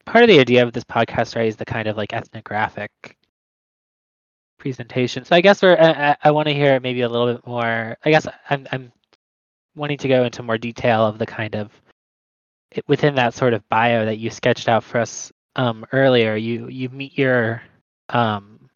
[0.09, 2.91] part of the idea of this podcast right is the kind of like ethnographic
[4.57, 5.23] presentation.
[5.23, 7.97] So I guess we're I, I, want to hear maybe a little bit more.
[8.03, 8.91] I guess I'm I'm
[9.75, 11.71] wanting to go into more detail of the kind of
[12.87, 16.35] within that sort of bio that you sketched out for us um, earlier.
[16.35, 17.61] You you meet your
[18.09, 18.69] um,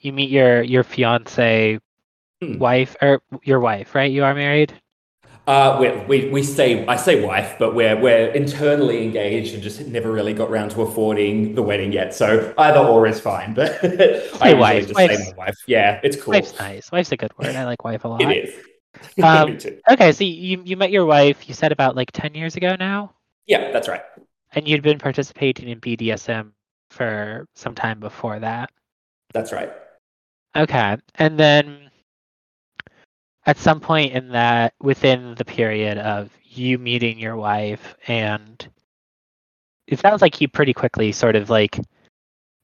[0.00, 1.78] you meet your your fiance
[2.40, 2.58] Hmm.
[2.58, 4.10] wife or your wife, right?
[4.10, 4.72] You are married.
[5.48, 5.90] Uh, we,
[6.24, 10.34] we, we say, I say wife, but we're, we're internally engaged and just never really
[10.34, 12.14] got around to affording the wedding yet.
[12.14, 13.82] So either or is fine, but
[14.42, 14.82] I wife.
[14.88, 15.56] just Wife's- say my wife.
[15.66, 16.32] Yeah, it's cool.
[16.32, 16.92] Wife's nice.
[16.92, 17.56] Wife's a good word.
[17.56, 18.20] I like wife a lot.
[18.22, 18.54] It is.
[19.22, 19.56] Um,
[19.90, 21.48] Okay, so you you met your wife.
[21.48, 23.14] You said about like ten years ago now.
[23.46, 24.02] Yeah, that's right.
[24.52, 26.50] And you'd been participating in BDSM
[26.90, 28.70] for some time before that.
[29.32, 29.70] That's right.
[30.56, 30.96] Okay.
[31.16, 31.87] And then
[33.48, 38.68] at some point in that, within the period of you meeting your wife, and
[39.86, 41.80] it sounds like you pretty quickly sort of like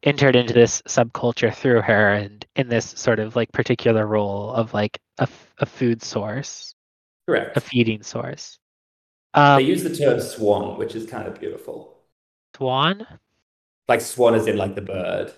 [0.03, 4.75] entered into this subculture through her and in this sort of like particular role of
[4.75, 6.75] like a, a food source,
[7.27, 7.57] Correct.
[7.57, 8.59] a feeding source.
[9.33, 11.97] Um, they use the term swan, which is kind of beautiful.
[12.59, 13.07] Swan?
[13.89, 15.33] Like swan is in like the bird.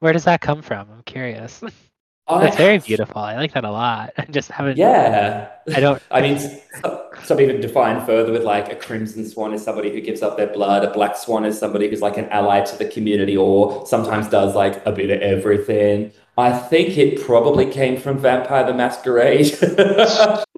[0.00, 0.90] Where does that come from?
[0.90, 1.62] I'm curious.
[2.28, 3.20] I- That's very beautiful.
[3.20, 4.12] I like that a lot.
[4.16, 4.76] I just haven't.
[4.78, 5.48] Yeah.
[5.74, 6.02] I don't.
[6.10, 6.38] I mean,
[7.24, 10.46] some even define further with like a crimson swan is somebody who gives up their
[10.46, 10.84] blood.
[10.84, 14.54] A black swan is somebody who's like an ally to the community or sometimes does
[14.54, 16.12] like a bit of everything.
[16.38, 19.52] I think it probably came from Vampire the Masquerade.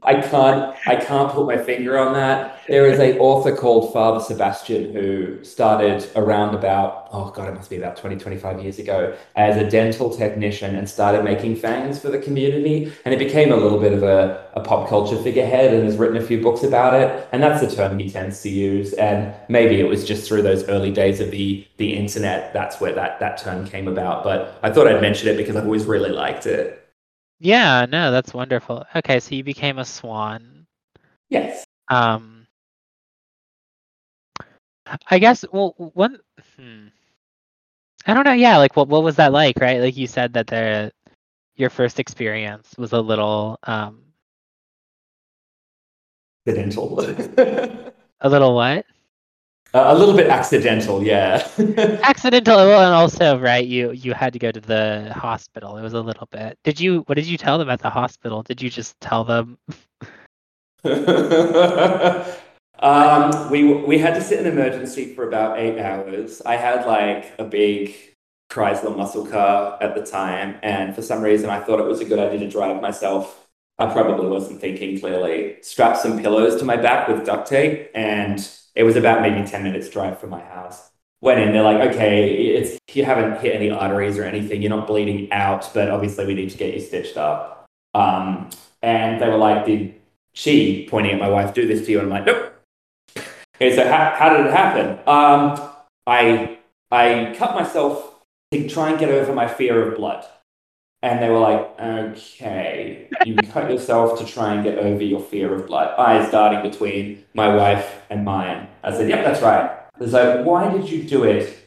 [0.04, 2.60] I can't I can't put my finger on that.
[2.68, 7.70] There is a author called Father Sebastiaan who started around about oh god it must
[7.70, 12.08] be about 20 25 years ago as a dental technician and started making fangs for
[12.08, 15.84] the community and it became a little bit of a, a pop culture figurehead and
[15.84, 18.92] has written a few books about it and that's the term he tends to use
[18.94, 22.92] and maybe it was just through those early days of the the internet that's where
[22.92, 26.10] that that term came about but I thought I'd mention it because I've always really
[26.10, 26.80] liked it.
[27.38, 28.86] Yeah, no, that's wonderful.
[28.96, 30.66] Okay, so you became a swan.
[31.28, 31.64] Yes.
[31.88, 32.33] Um,
[35.10, 35.44] I guess.
[35.52, 36.18] Well, one.
[36.56, 36.88] Hmm.
[38.06, 38.32] I don't know.
[38.32, 38.88] Yeah, like what?
[38.88, 39.58] What was that like?
[39.60, 39.80] Right?
[39.80, 40.92] Like you said that the
[41.56, 44.00] your first experience was a little um
[46.46, 47.00] Accidental.
[48.20, 48.84] a little what?
[49.72, 51.48] a little bit accidental, yeah.
[52.04, 52.56] Accidental.
[52.56, 53.66] Well, and also right.
[53.66, 55.76] You you had to go to the hospital.
[55.76, 56.58] It was a little bit.
[56.62, 57.00] Did you?
[57.06, 58.42] What did you tell them at the hospital?
[58.42, 59.58] Did you just tell them?
[62.84, 66.42] um, we we had to sit in emergency for about eight hours.
[66.44, 67.96] I had like a big
[68.50, 72.04] Chrysler muscle car at the time, and for some reason, I thought it was a
[72.04, 73.48] good idea to drive myself.
[73.78, 75.56] I probably wasn't thinking clearly.
[75.62, 79.62] Strapped some pillows to my back with duct tape, and it was about maybe ten
[79.62, 80.90] minutes drive from my house.
[81.22, 84.86] Went in, they're like, okay, it's you haven't hit any arteries or anything, you're not
[84.86, 87.64] bleeding out, but obviously we need to get you stitched up.
[87.94, 88.50] Um,
[88.82, 89.94] and they were like, did
[90.34, 91.98] she, pointing at my wife, do this to you?
[92.00, 92.53] And I'm like, nope.
[93.56, 94.98] Okay, so how, how did it happen?
[95.06, 95.70] Um,
[96.06, 96.58] I
[96.90, 100.24] I cut myself to try and get over my fear of blood.
[101.02, 105.52] And they were like, okay, you cut yourself to try and get over your fear
[105.52, 105.98] of blood.
[105.98, 108.68] Eyes darting between my wife and mine.
[108.82, 109.70] I said, yep, that's right.
[110.00, 111.58] It's like, why did you do it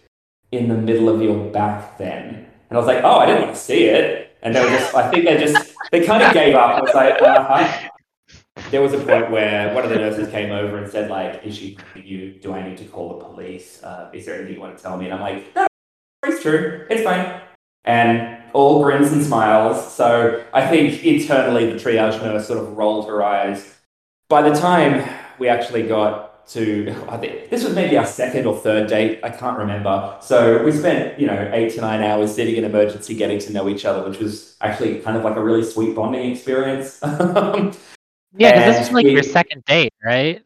[0.52, 2.47] in the middle of your back then?
[2.69, 4.36] And I was like, oh, I didn't want to see it.
[4.41, 6.78] And they were just, I think they just, they kind of gave up.
[6.78, 7.89] I was like, uh-huh.
[8.72, 11.56] There was a point where one of the nurses came over and said, like, is
[11.56, 12.34] she you?
[12.34, 13.82] Do I need to call the police?
[13.84, 15.06] Uh, is there anything you want to tell me?
[15.06, 15.67] And I'm like, no,
[16.26, 16.86] it's true.
[16.89, 17.41] It's fine.
[17.86, 19.93] And all grins and smiles.
[19.93, 23.76] So I think internally the triage nurse sort of rolled her eyes.
[24.30, 25.08] By the time
[25.39, 29.30] we actually got to, I think this was maybe our second or third date, I
[29.30, 30.17] can't remember.
[30.22, 33.70] So we spent, you know, eight to nine hours sitting in emergency getting to know
[33.70, 37.02] each other, which was actually kind of like a really sweet bonding experience.
[38.36, 40.44] yeah, because this was like we, your second date, right?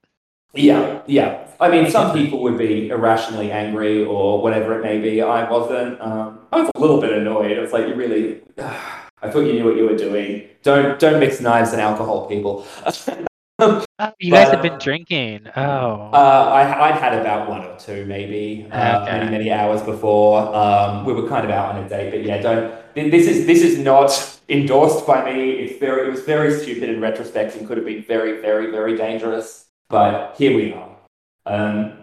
[0.53, 1.47] Yeah, yeah.
[1.59, 5.21] I mean, some people would be irrationally angry or whatever it may be.
[5.21, 6.01] I wasn't.
[6.01, 7.51] Um, I was a little bit annoyed.
[7.51, 8.41] It was like you really.
[8.57, 8.77] Uh,
[9.23, 10.49] I thought you knew what you were doing.
[10.63, 12.65] Don't don't mix knives and alcohol, people.
[13.61, 13.85] oh,
[14.19, 15.47] you guys have been drinking.
[15.55, 16.09] Oh.
[16.11, 19.19] Uh, I, I'd had about one or two, maybe, uh, okay.
[19.19, 20.53] many many hours before.
[20.55, 22.73] Um, we were kind of out on a date, but yeah, don't.
[22.95, 25.51] This is this is not endorsed by me.
[25.51, 26.07] It's very.
[26.07, 29.67] It was very stupid in retrospect and could have been very very very dangerous.
[29.89, 30.97] But here we are.
[31.45, 31.97] Um,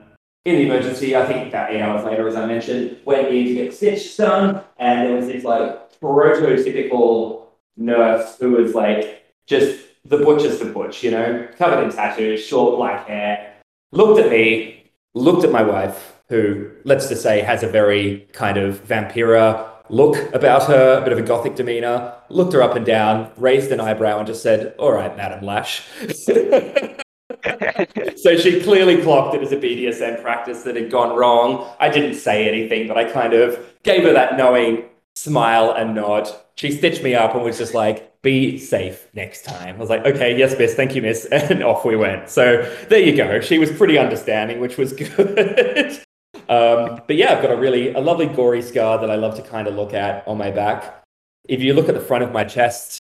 [0.44, 3.54] in the emergency, I think about eight hours later, as I mentioned, went in to
[3.54, 10.18] get stitches done, and there was this like prototypical nurse who was like just the
[10.18, 13.54] butcher's the butch, you know, covered in tattoos, short black hair,
[13.92, 18.56] looked at me, looked at my wife, who, let's just say, has a very kind
[18.56, 22.84] of vampira look about her, a bit of a gothic demeanor, looked her up and
[22.84, 25.86] down, raised an eyebrow, and just said, All right, Madam Lash.
[28.16, 31.70] so she clearly clocked it as a BDSM practice that had gone wrong.
[31.80, 36.28] I didn't say anything, but I kind of gave her that knowing smile and nod.
[36.56, 39.76] She stitched me up and was just like, be safe next time.
[39.76, 41.26] I was like, okay, yes, miss, thank you, miss.
[41.32, 42.28] And off we went.
[42.28, 43.40] So there you go.
[43.40, 46.02] She was pretty understanding, which was good.
[46.48, 49.42] um, but yeah, I've got a really, a lovely gory scar that I love to
[49.42, 51.02] kind of look at on my back.
[51.48, 53.00] If you look at the front of my chest,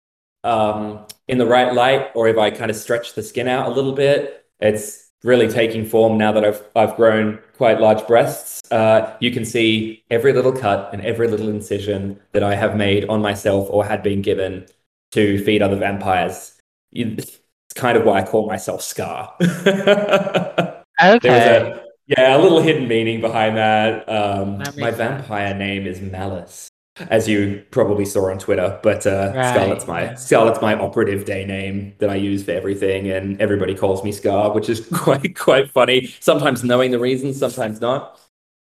[0.45, 3.71] um, in the right light, or if I kind of stretch the skin out a
[3.71, 8.61] little bit, it's really taking form now that I've I've grown quite large breasts.
[8.71, 13.05] Uh, you can see every little cut and every little incision that I have made
[13.09, 14.67] on myself or had been given
[15.13, 16.59] to feed other vampires.
[16.93, 17.41] it's
[17.75, 19.35] kind of why I call myself Scar.
[19.41, 20.77] okay.
[21.01, 24.09] A, yeah, a little hidden meaning behind that.
[24.09, 26.69] Um, that my vampire name is Malice
[27.11, 28.79] as you probably saw on Twitter.
[28.83, 29.51] But uh, right.
[29.51, 34.05] Scarlett's my Scarlett's my operative day name that I use for everything, and everybody calls
[34.05, 36.15] me Scar, which is quite quite funny.
[36.21, 38.21] Sometimes knowing the reasons, sometimes not.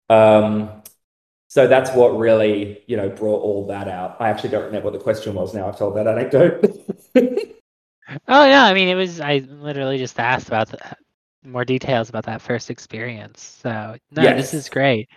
[0.09, 0.83] Um,
[1.53, 4.17] so that's what really you know brought all that out.
[4.19, 5.69] I actually don't remember what the question was now.
[5.69, 6.65] I've told that anecdote.
[8.27, 9.21] oh yeah, I mean it was.
[9.21, 10.79] I literally just asked about the,
[11.45, 13.59] more details about that first experience.
[13.61, 14.39] So no, yes.
[14.39, 15.11] this is great.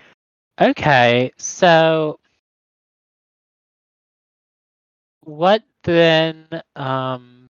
[0.60, 2.20] Okay, so
[5.22, 6.46] what then
[6.76, 7.48] um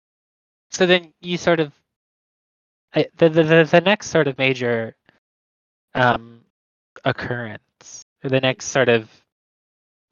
[0.72, 1.72] so then you sort of
[2.94, 4.96] the the the, the next sort of major
[5.94, 6.40] um
[7.04, 7.62] occurrence
[8.24, 9.08] or the next sort of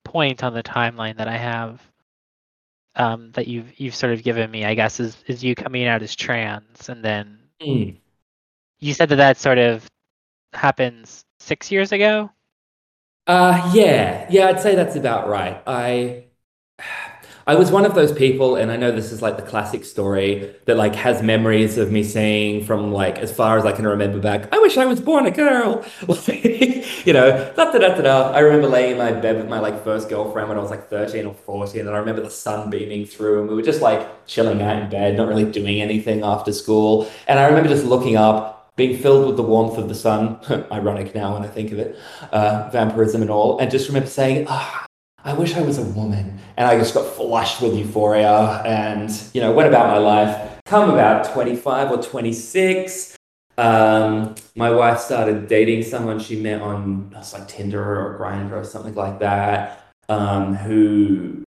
[0.05, 1.81] point on the timeline that I have
[2.97, 6.03] um that you've you've sort of given me I guess is is you coming out
[6.03, 7.97] as trans and then mm.
[8.81, 9.89] you said that that sort of
[10.53, 12.31] happens 6 years ago?
[13.27, 14.27] Uh yeah.
[14.31, 15.63] Yeah I'd say that's about right.
[15.67, 16.25] I
[17.51, 20.55] I was one of those people, and I know this is like the classic story
[20.67, 24.21] that like has memories of me saying from like as far as I can remember
[24.21, 25.85] back, I wish I was born a girl.
[26.29, 28.31] you know, da, da, da, da, da.
[28.31, 30.89] I remember laying in my bed with my like first girlfriend when I was like
[30.89, 34.29] 13 or 14, and I remember the sun beaming through, and we were just like
[34.29, 37.11] chilling out in bed, not really doing anything after school.
[37.27, 40.39] And I remember just looking up, being filled with the warmth of the sun.
[40.71, 41.99] Ironic now when I think of it,
[42.31, 44.87] uh, vampirism and all, and just remember saying, ah,
[45.25, 46.39] I wish I was a woman.
[46.57, 50.61] And I just got flushed with euphoria and, you know, went about my life.
[50.67, 53.17] Come about 25 or 26.
[53.59, 58.95] Um, my wife started dating someone she met on like Tinder or Grindr or something
[58.95, 61.45] like that, um, who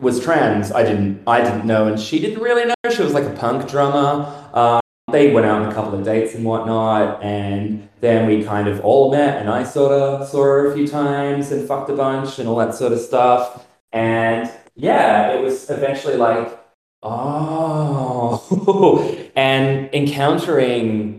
[0.00, 0.72] was trans.
[0.72, 2.90] I didn't I didn't know, and she didn't really know.
[2.90, 4.26] She was like a punk drummer.
[4.52, 4.81] Um,
[5.12, 8.80] they went out on a couple of dates and whatnot, and then we kind of
[8.84, 12.38] all met, and I sort of saw her a few times and fucked a bunch
[12.38, 13.66] and all that sort of stuff.
[13.92, 16.58] And yeah, it was eventually like,
[17.02, 18.42] oh,
[19.36, 21.18] and encountering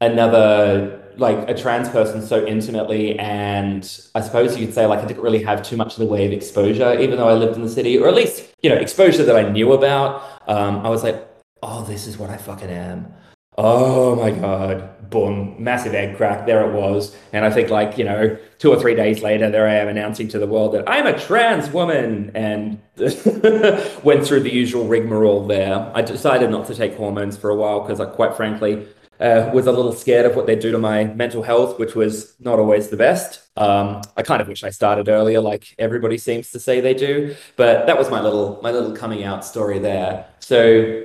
[0.00, 3.82] another like a trans person so intimately, and
[4.14, 6.26] I suppose you could say like I didn't really have too much of the way
[6.26, 9.24] of exposure, even though I lived in the city, or at least you know exposure
[9.24, 10.22] that I knew about.
[10.48, 11.26] Um, I was like,
[11.62, 13.12] oh, this is what I fucking am.
[13.56, 16.44] Oh my god, boom, massive egg crack.
[16.46, 19.68] There it was, and I think like you know, two or three days later, there
[19.68, 22.80] I am announcing to the world that I'm a trans woman, and
[24.02, 25.90] went through the usual rigmarole there.
[25.94, 28.88] I decided not to take hormones for a while because I quite frankly
[29.20, 32.34] uh, was a little scared of what they'd do to my mental health, which was
[32.40, 33.40] not always the best.
[33.56, 37.36] Um, I kind of wish I started earlier, like everybody seems to say they do.
[37.56, 40.26] But that was my little my little coming out story there.
[40.40, 41.04] So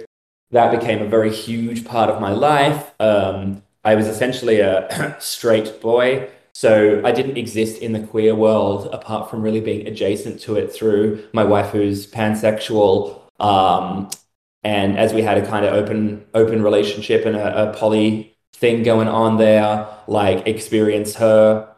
[0.51, 2.93] that became a very huge part of my life.
[2.99, 6.29] Um, I was essentially a straight boy.
[6.53, 10.73] So I didn't exist in the queer world apart from really being adjacent to it
[10.73, 13.21] through my wife, who's pansexual.
[13.39, 14.09] Um,
[14.63, 18.83] and as we had a kind of open open relationship and a, a poly thing
[18.83, 21.73] going on there, like experience her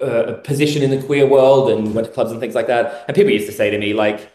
[0.00, 3.04] uh, position in the queer world and went to clubs and things like that.
[3.06, 4.30] And people used to say to me like,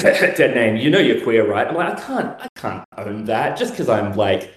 [0.36, 3.58] "Dead name, you know you're queer, right?" I'm like, I can't, I can't own that
[3.58, 4.52] just because I'm like,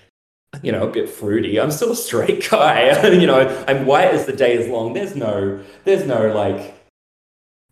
[0.62, 1.60] you know, a bit fruity.
[1.60, 3.08] I'm still a straight guy.
[3.12, 4.94] you know, I'm white as the day is long.
[4.94, 6.76] There's no, there's no like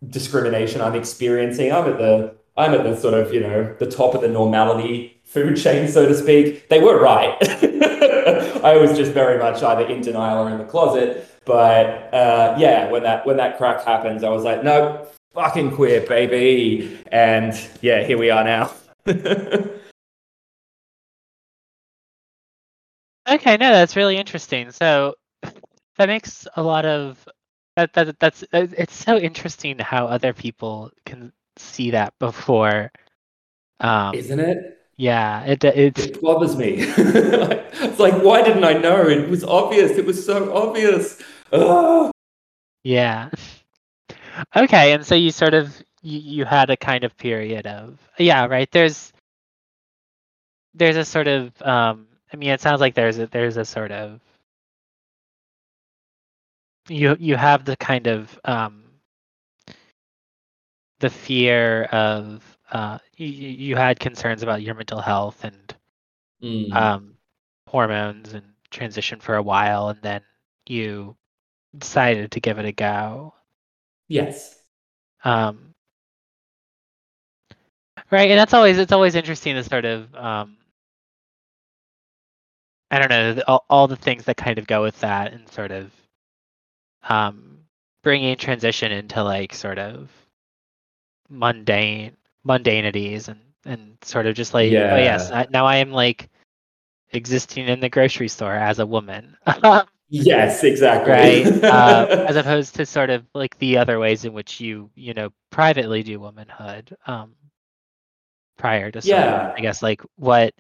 [0.08, 1.72] discrimination I'm experiencing.
[1.72, 5.22] I'm at the I'm at the sort of, you know, the top of the normality
[5.24, 6.68] food chain, so to speak.
[6.68, 7.38] They were right.
[8.64, 11.28] I was just very much either in denial or in the closet.
[11.46, 16.02] But uh, yeah, when that when that crack happens, I was like, no, fucking queer,
[16.02, 17.00] baby.
[17.12, 18.72] And yeah, here we are now.
[19.06, 19.72] okay,
[23.58, 24.72] no, that's really interesting.
[24.72, 25.16] So
[25.98, 27.28] that makes a lot of
[27.76, 32.92] that, that that's it's so interesting how other people can see that before.
[33.80, 34.78] Um, Isn't it?
[34.98, 36.76] Yeah, it it, it bothers me.
[36.78, 39.08] it's like, why didn't I know?
[39.08, 39.92] It was obvious.
[39.92, 41.20] It was so obvious.
[41.52, 42.12] Ugh.
[42.84, 43.30] Yeah.
[44.56, 48.46] Okay, and so you sort of you, you had a kind of period of yeah,
[48.46, 48.70] right.
[48.72, 49.14] There's
[50.74, 53.92] there's a sort of um I mean it sounds like there's a there's a sort
[53.92, 54.20] of
[56.88, 58.84] you you have the kind of um
[61.02, 65.76] the fear of uh, you, you had concerns about your mental health and
[66.42, 66.74] mm.
[66.74, 67.16] um,
[67.68, 70.22] hormones and transition for a while, and then
[70.68, 71.16] you
[71.78, 73.34] decided to give it a go.
[74.12, 74.60] Yes.
[75.24, 75.74] Um,
[78.12, 80.58] right, and that's always it's always interesting to sort of um,
[82.90, 85.72] I don't know all, all the things that kind of go with that, and sort
[85.72, 85.92] of
[87.08, 87.60] um,
[88.04, 90.10] bringing transition into like sort of
[91.30, 94.94] mundane mundanities and and sort of just like yeah.
[94.94, 96.30] oh yes I, now I am like
[97.14, 99.38] existing in the grocery store as a woman.
[100.12, 101.12] yes, exactly.
[101.12, 101.64] right.
[101.72, 105.30] Uh, as opposed to sort of like the other ways in which you you know
[105.50, 106.96] privately do womanhood.
[107.08, 107.36] Um,
[108.58, 110.54] prior to yeah of, i guess like what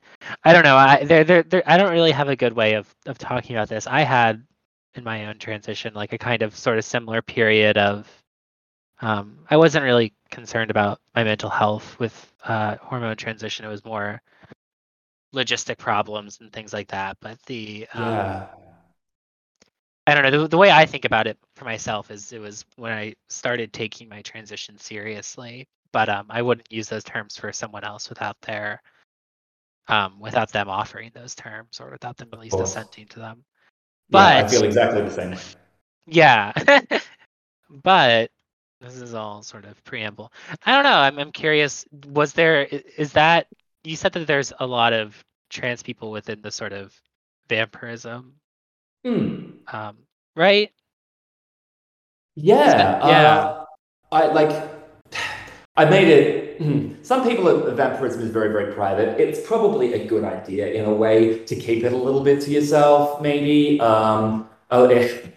[0.44, 2.92] i don't know i there there there i don't really have a good way of
[3.06, 4.44] of talking about this i had
[4.96, 8.08] in my own transition like a kind of sort of similar period of
[9.02, 13.66] um, I wasn't really concerned about my mental health with uh, hormone transition.
[13.66, 14.22] It was more
[15.34, 17.18] logistic problems and things like that.
[17.20, 18.48] But the um, yeah.
[20.08, 22.66] I don't know the, the way I think about it for myself is it was
[22.76, 25.68] when I started taking my transition seriously.
[25.94, 28.82] But um, I wouldn't use those terms for someone else without their
[29.90, 33.44] um, without them offering those terms or without them at least assenting to them.
[34.10, 35.38] But yeah, I feel exactly the same way.
[36.08, 36.54] Yeah.
[37.70, 38.32] but
[38.80, 40.32] this is all sort of preamble.
[40.66, 40.98] I don't know.
[40.98, 41.86] I'm I'm curious.
[42.08, 43.48] Was there is that
[43.84, 46.94] you said that there's a lot of trans people within the sort of
[47.50, 48.34] vampirism,
[49.04, 49.51] hmm.
[49.68, 49.98] Um,
[50.36, 50.72] right?
[52.36, 53.36] Yeah, yeah.
[53.36, 53.66] Uh,
[54.12, 54.70] I like.
[55.78, 56.58] I made it.
[56.58, 59.20] Hmm, some people at vampirism is very very private.
[59.20, 62.52] It's probably a good idea in a way to keep it a little bit to
[62.52, 63.80] yourself, maybe.
[63.80, 65.32] Um, oh, if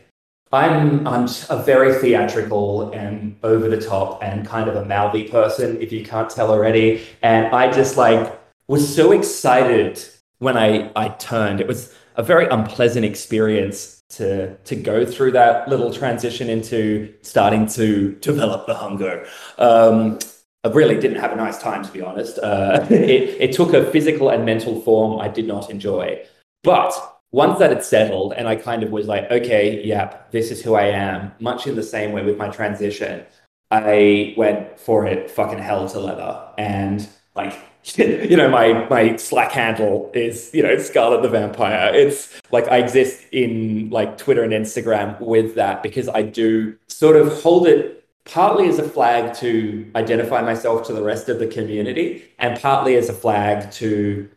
[0.52, 5.80] I'm I'm a very theatrical and over the top and kind of a mouthy person,
[5.80, 7.06] if you can't tell already.
[7.22, 10.02] And I just like was so excited
[10.38, 11.60] when I I turned.
[11.60, 17.66] It was a very unpleasant experience to to go through that little transition into starting
[17.66, 19.26] to develop the hunger.
[19.58, 20.18] Um,
[20.64, 22.38] I really didn't have a nice time, to be honest.
[22.38, 26.24] Uh, it, it took a physical and mental form I did not enjoy.
[26.62, 26.94] But
[27.32, 30.74] once that had settled and I kind of was like, okay, yep, this is who
[30.74, 33.26] I am, much in the same way with my transition,
[33.70, 36.40] I went for it fucking hell to leather.
[36.56, 37.58] And like
[37.96, 41.92] you know my my slack handle is you know scarlet the vampire.
[41.94, 47.16] It's like i exist in like twitter and instagram with that because i do sort
[47.16, 51.46] of hold it partly as a flag to identify myself to the rest of the
[51.46, 54.30] community and partly as a flag to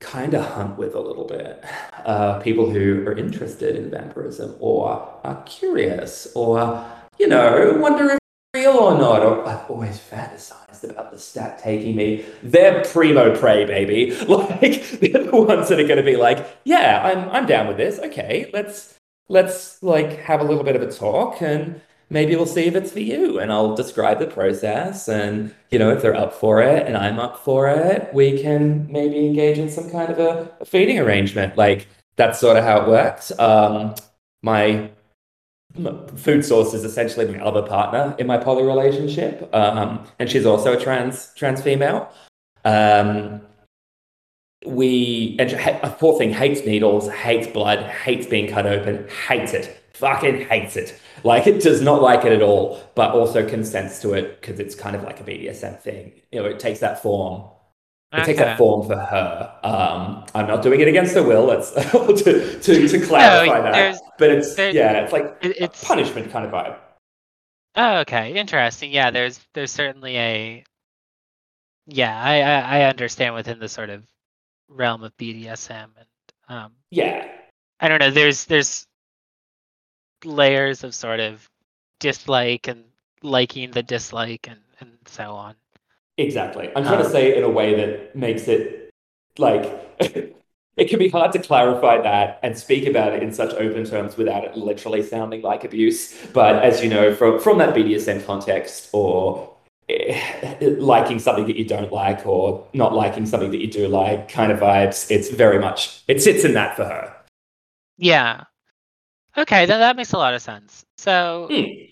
[0.00, 1.62] kind of hunt with a little bit
[2.04, 4.90] uh, people who are interested in vampirism or
[5.24, 6.84] are curious or
[7.18, 8.18] you know wonder if
[8.54, 12.24] real or not or i've always fantasized about the stat taking me.
[12.42, 14.16] They're primo prey baby.
[14.32, 17.76] Like they're the ones that are going to be like yeah i'm i'm down with
[17.76, 17.98] this.
[17.98, 21.80] Okay let's let's like have a little bit of a talk and
[22.10, 23.38] maybe we'll see if it's for you.
[23.38, 27.18] And I'll describe the process and you know if they're up for it and I'm
[27.18, 31.56] up for it we can maybe engage in some kind of a, a feeding arrangement.
[31.56, 33.32] Like that's sort of how it works.
[33.38, 33.94] Um,
[34.42, 34.90] my
[36.16, 40.76] food source is essentially my other partner in my poly relationship um, and she's also
[40.76, 42.10] a trans trans female
[42.64, 43.40] um,
[44.66, 49.82] we and a poor thing hates needles hates blood hates being cut open hates it
[49.94, 54.14] fucking hates it like it does not like it at all, but also consents to
[54.14, 56.12] it because it's kind of like a BDSM thing.
[56.32, 57.48] You know, it takes that form.
[58.12, 58.24] Okay.
[58.24, 59.58] takes that form for her.
[59.64, 61.44] Um, I'm not doing it against her will.
[61.44, 64.00] Let's to, to, to clarify no, that.
[64.18, 66.76] But it's yeah, it's like it's punishment kind of vibe.
[67.74, 68.92] Oh, okay, interesting.
[68.92, 70.64] Yeah, there's there's certainly a
[71.86, 74.04] yeah, I, I, I understand within the sort of
[74.68, 76.06] realm of BDSM and
[76.48, 77.28] um yeah,
[77.80, 78.10] I don't know.
[78.10, 78.86] There's there's
[80.24, 81.48] layers of sort of
[81.98, 82.84] dislike and
[83.22, 85.54] liking the dislike and, and so on.
[86.18, 86.70] Exactly.
[86.76, 88.90] I'm trying um, to say it in a way that makes it
[89.38, 89.64] like
[90.76, 94.16] it can be hard to clarify that and speak about it in such open terms
[94.16, 96.14] without it literally sounding like abuse.
[96.32, 99.54] But as you know, from from that BDSM context or
[99.88, 100.18] eh,
[100.78, 104.52] liking something that you don't like or not liking something that you do like kind
[104.52, 107.16] of vibes, it's very much it sits in that for her.
[107.98, 108.44] Yeah.
[109.36, 110.84] Okay, then that makes a lot of sense.
[110.98, 111.91] So hmm.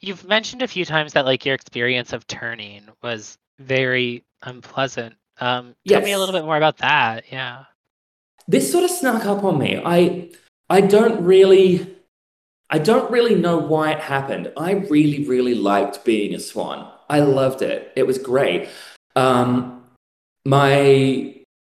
[0.00, 5.14] You've mentioned a few times that like your experience of turning was very unpleasant.
[5.40, 7.24] Um, tell me a little bit more about that.
[7.30, 7.64] Yeah.
[8.48, 9.80] This sort of snuck up on me.
[9.84, 10.30] I
[10.70, 11.96] I don't really
[12.68, 14.52] I don't really know why it happened.
[14.56, 16.90] I really, really liked being a swan.
[17.08, 17.92] I loved it.
[17.94, 18.68] It was great.
[19.14, 19.84] Um,
[20.44, 21.34] my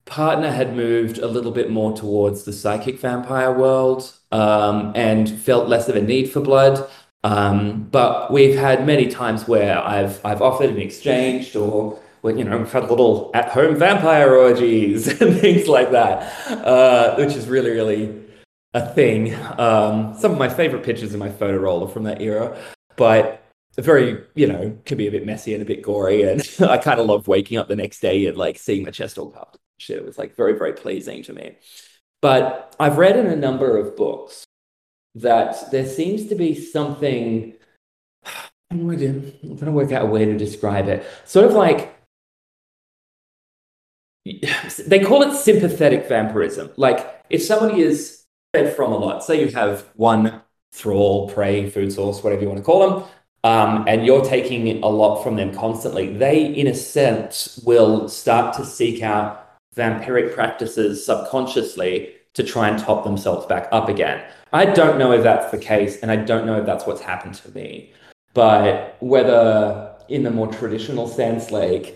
[0.05, 5.69] partner had moved a little bit more towards the psychic vampire world um, and felt
[5.69, 6.89] less of a need for blood.
[7.27, 12.59] Um, but we've had many times where I've I've offered and exchanged, or you know,
[12.59, 18.15] we've had little at-home vampire orgies and things like that, uh, which is really really
[18.75, 19.35] a thing.
[19.59, 22.57] Um, some of my favorite pictures in my photo roll are from that era,
[22.97, 23.43] but
[23.77, 26.23] very, you know, can be a bit messy and a bit gory.
[26.23, 29.19] And I kind of love waking up the next day and like seeing my chest
[29.19, 29.99] all covered shit.
[29.99, 31.57] It was like very, very pleasing to me.
[32.23, 34.46] But I've read in a number of books
[35.17, 37.55] that there seems to be something.
[38.71, 41.07] I'm going to work out a way to describe it.
[41.25, 41.97] Sort of like
[44.87, 46.71] they call it sympathetic vampirism.
[46.77, 50.43] Like if somebody is fed from a lot, say you have one
[50.73, 53.09] thrall, prey, food source, whatever you want to call them,
[53.45, 58.57] um, and you're taking a lot from them constantly, they, in a sense, will start
[58.57, 64.23] to seek out vampiric practices subconsciously to try and top themselves back up again.
[64.57, 67.35] I don't know if that's the case, and I don't know if that's what's happened
[67.35, 67.93] to me.
[68.33, 71.95] But whether in the more traditional sense, like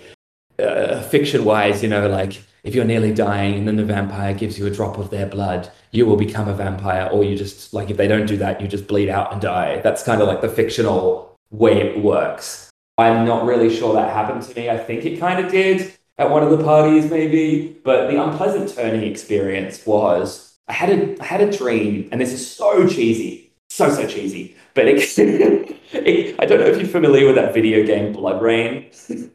[0.58, 4.58] uh, fiction wise, you know, like if you're nearly dying and then the vampire gives
[4.58, 7.88] you a drop of their blood, you will become a vampire, or you just, like,
[7.88, 9.80] if they don't do that, you just bleed out and die.
[9.80, 12.68] That's kind of like the fictional way it works.
[12.98, 14.68] I'm not really sure that happened to me.
[14.68, 17.80] I think it kind of did at one of the parties, maybe.
[17.82, 22.32] But the unpleasant turning experience was I had a I had a dream, and this
[22.32, 24.56] is so cheesy, so so cheesy.
[24.74, 25.18] But it,
[25.92, 29.30] it, I don't know if you're familiar with that video game BloodRayne.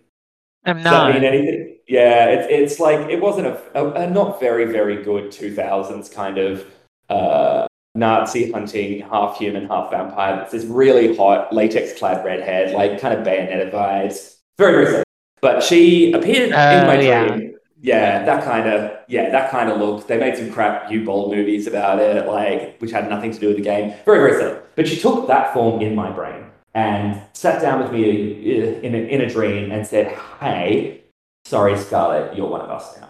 [0.66, 0.84] I'm not.
[0.84, 1.78] Does that mean anything?
[1.88, 6.38] Yeah, it's it's like it wasn't a, a, a not very very good 2000s kind
[6.38, 6.66] of
[7.10, 10.42] uh, Nazi hunting, half human, half vampire.
[10.42, 14.38] It's this really hot latex clad redhead, like kind of Bayonetta vibes.
[14.58, 15.06] Very very
[15.42, 17.52] but she appeared uh, in my dream.
[17.52, 17.55] Yeah.
[17.82, 20.08] Yeah, that kind of yeah, that kind of look.
[20.08, 23.48] They made some crap Uwe Boll movies about it, like which had nothing to do
[23.48, 23.94] with the game.
[24.06, 24.60] Very very silly.
[24.76, 28.98] But she took that form in my brain and sat down with me in a,
[28.98, 31.04] in a dream and said, "Hey,
[31.44, 33.10] sorry, Scarlett, you're one of us now."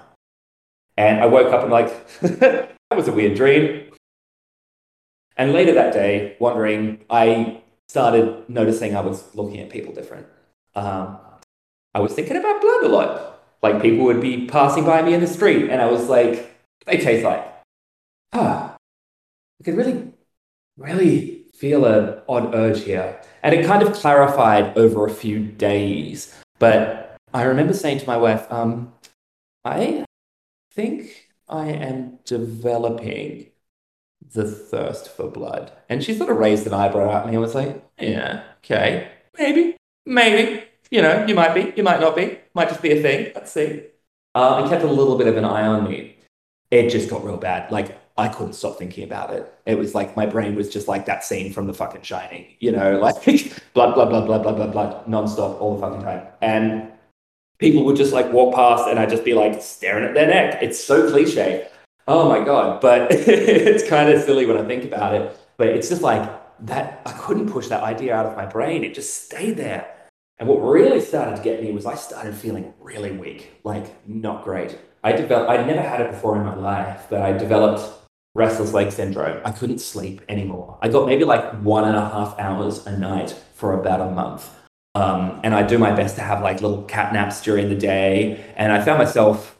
[0.98, 1.90] And I woke up and like,
[2.22, 3.92] that was a weird dream.
[5.38, 10.28] And later that day, wondering, I started noticing I was looking at people different.
[10.76, 11.18] Um,
[11.94, 13.35] I was thinking about blood a lot.
[13.62, 16.98] Like people would be passing by me in the street, and I was like, they
[16.98, 17.46] taste like,
[18.34, 18.76] ah,
[19.60, 20.14] I could really,
[20.78, 23.20] really feel an odd urge here.
[23.42, 26.36] And it kind of clarified over a few days.
[26.60, 28.94] But I remember saying to my wife, um,
[29.64, 30.06] I
[30.72, 33.48] think I am developing
[34.34, 35.72] the thirst for blood.
[35.90, 39.78] And she sort of raised an eyebrow at me and was like, yeah, okay, maybe,
[40.06, 40.65] maybe.
[40.92, 43.32] You know, you might be, you might not be, might just be a thing.
[43.36, 43.84] Let's see.
[44.34, 46.18] Uh, and kept a little bit of an eye on me.
[46.72, 47.72] It just got real bad.
[47.72, 49.52] Like, I couldn't stop thinking about it.
[49.66, 52.72] It was like my brain was just like that scene from the fucking Shining, you
[52.72, 53.24] know, like
[53.74, 56.26] blood, blood, blood, blood, blood, blood, blood, nonstop all the fucking time.
[56.42, 56.92] And
[57.60, 60.62] people would just like walk past and I'd just be like staring at their neck.
[60.62, 61.68] It's so cliche.
[62.08, 62.80] Oh my God.
[62.80, 65.38] But it's kind of silly when I think about it.
[65.58, 66.30] But it's just like
[66.66, 68.84] that, I couldn't push that idea out of my brain.
[68.84, 69.95] It just stayed there.
[70.38, 74.44] And what really started to get me was I started feeling really weak, like not
[74.44, 74.78] great.
[75.04, 77.90] I developed, I'd never had it before in my life, but I developed
[78.34, 79.40] restless leg syndrome.
[79.46, 80.78] I couldn't sleep anymore.
[80.82, 84.50] I got maybe like one and a half hours a night for about a month.
[84.94, 88.44] Um, and I do my best to have like little cat naps during the day.
[88.56, 89.58] And I found myself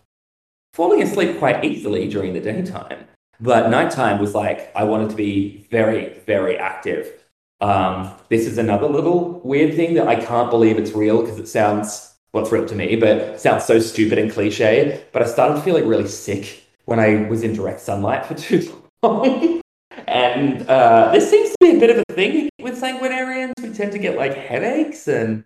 [0.74, 3.06] falling asleep quite easily during the daytime.
[3.40, 7.25] But nighttime was like, I wanted to be very, very active.
[7.62, 11.48] Um, this is another little weird thing that I can't believe it's real because it
[11.48, 15.04] sounds, well, real to me, but sounds so stupid and cliche.
[15.12, 19.62] But I started feeling really sick when I was in direct sunlight for too long.
[20.08, 23.54] and uh, this seems to be a bit of a thing with sanguinarians.
[23.62, 25.44] We tend to get like headaches and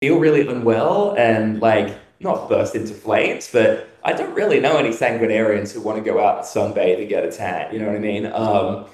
[0.00, 4.90] feel really unwell and like not burst into flames, but I don't really know any
[4.90, 7.72] sanguinarians who want to go out and sunbathe and get a tan.
[7.72, 8.26] You know what I mean?
[8.26, 8.86] Um,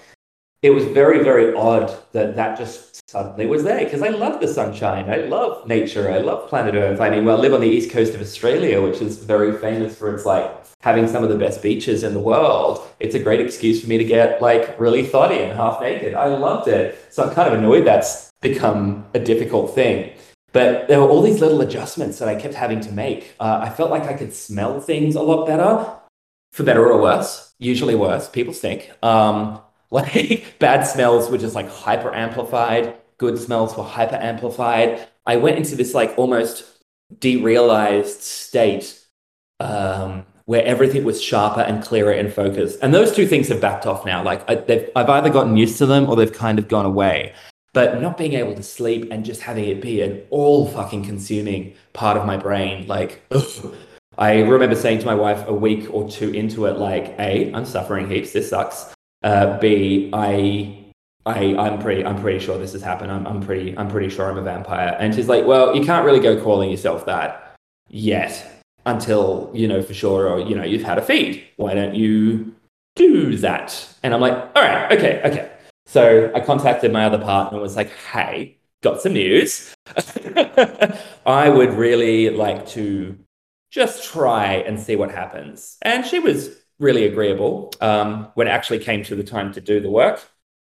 [0.63, 4.49] it was very, very odd that that just suddenly was there because I love the
[4.49, 5.09] sunshine.
[5.09, 6.11] I love nature.
[6.11, 7.01] I love planet Earth.
[7.01, 9.97] I mean, well, I live on the east coast of Australia, which is very famous
[9.97, 10.51] for its like
[10.81, 12.87] having some of the best beaches in the world.
[12.99, 16.15] It's a great excuse for me to get like really thotty and half naked.
[16.15, 16.99] I loved it.
[17.11, 20.13] So I'm kind of annoyed that's become a difficult thing.
[20.53, 23.35] But there were all these little adjustments that I kept having to make.
[23.39, 25.87] Uh, I felt like I could smell things a lot better,
[26.53, 27.55] for better or worse.
[27.59, 28.29] Usually worse.
[28.29, 28.91] People stink.
[29.03, 29.61] Um,
[29.91, 35.09] like bad smells were just like hyper amplified, good smells were hyper amplified.
[35.27, 36.65] I went into this like almost
[37.15, 39.03] derealized state
[39.61, 42.77] um, where everything was sharper and clearer in focus.
[42.77, 44.23] And those two things have backed off now.
[44.23, 47.35] Like I, I've either gotten used to them or they've kind of gone away.
[47.75, 51.75] But not being able to sleep and just having it be an all fucking consuming
[51.93, 53.75] part of my brain, like, ugh.
[54.19, 57.65] I remember saying to my wife a week or two into it, like, A, I'm
[57.65, 58.93] suffering heaps, this sucks.
[59.23, 60.93] Uh, B, I,
[61.27, 63.11] I, I'm pretty, I'm pretty sure this has happened.
[63.11, 64.97] I'm, I'm pretty, I'm pretty sure I'm a vampire.
[64.99, 67.57] And she's like, well, you can't really go calling yourself that
[67.89, 71.45] yet until you know for sure, or you know you've had a feed.
[71.57, 72.55] Why don't you
[72.97, 73.89] do that?
[74.03, 75.51] And I'm like, all right, okay, okay.
[75.87, 79.75] So I contacted my other partner and was like, hey, got some news.
[81.27, 83.19] I would really like to
[83.71, 85.79] just try and see what happens.
[85.83, 89.81] And she was really agreeable um, when it actually came to the time to do
[89.81, 90.21] the work.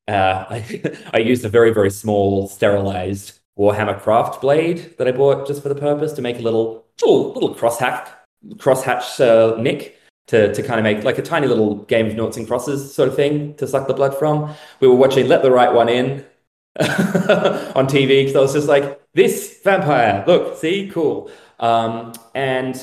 [0.08, 5.46] Uh, I, I used a very, very small sterilized Warhammer craft blade that I bought
[5.46, 8.08] just for the purpose to make a little little, little crosshatch
[8.56, 9.98] crosshatch uh, nick
[10.28, 13.10] to, to kind of make like a tiny little game of noughts and crosses sort
[13.10, 14.54] of thing to suck the blood from.
[14.80, 16.26] We were watching Let the Right One In
[16.80, 21.32] on TV because I was just like, this vampire, look, see, cool.
[21.60, 22.80] Um, and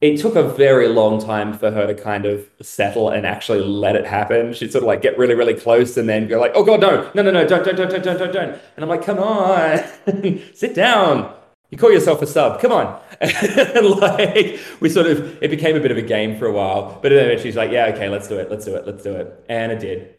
[0.00, 3.96] it took a very long time for her to kind of settle and actually let
[3.96, 4.52] it happen.
[4.52, 7.10] She'd sort of like get really, really close and then go like, "Oh God, no,
[7.14, 9.82] no, no, no, don't, don't, don't, don't, don't, don't, don't." And I'm like, "Come on,
[10.54, 11.34] sit down.
[11.70, 12.60] You call yourself a sub.
[12.60, 16.46] Come on." and like we sort of, it became a bit of a game for
[16.46, 17.00] a while.
[17.02, 19.44] But then she's like, "Yeah, okay, let's do it, let's do it, let's do it,"
[19.48, 20.14] and it did.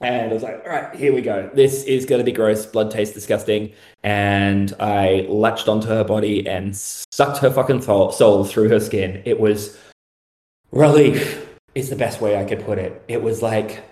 [0.00, 1.50] And I was like, all right, here we go.
[1.54, 2.66] This is going to be gross.
[2.66, 3.72] Blood tastes disgusting.
[4.02, 9.22] And I latched onto her body and sucked her fucking soul through her skin.
[9.24, 9.78] It was
[10.72, 13.02] relief, is the best way I could put it.
[13.08, 13.84] It was like,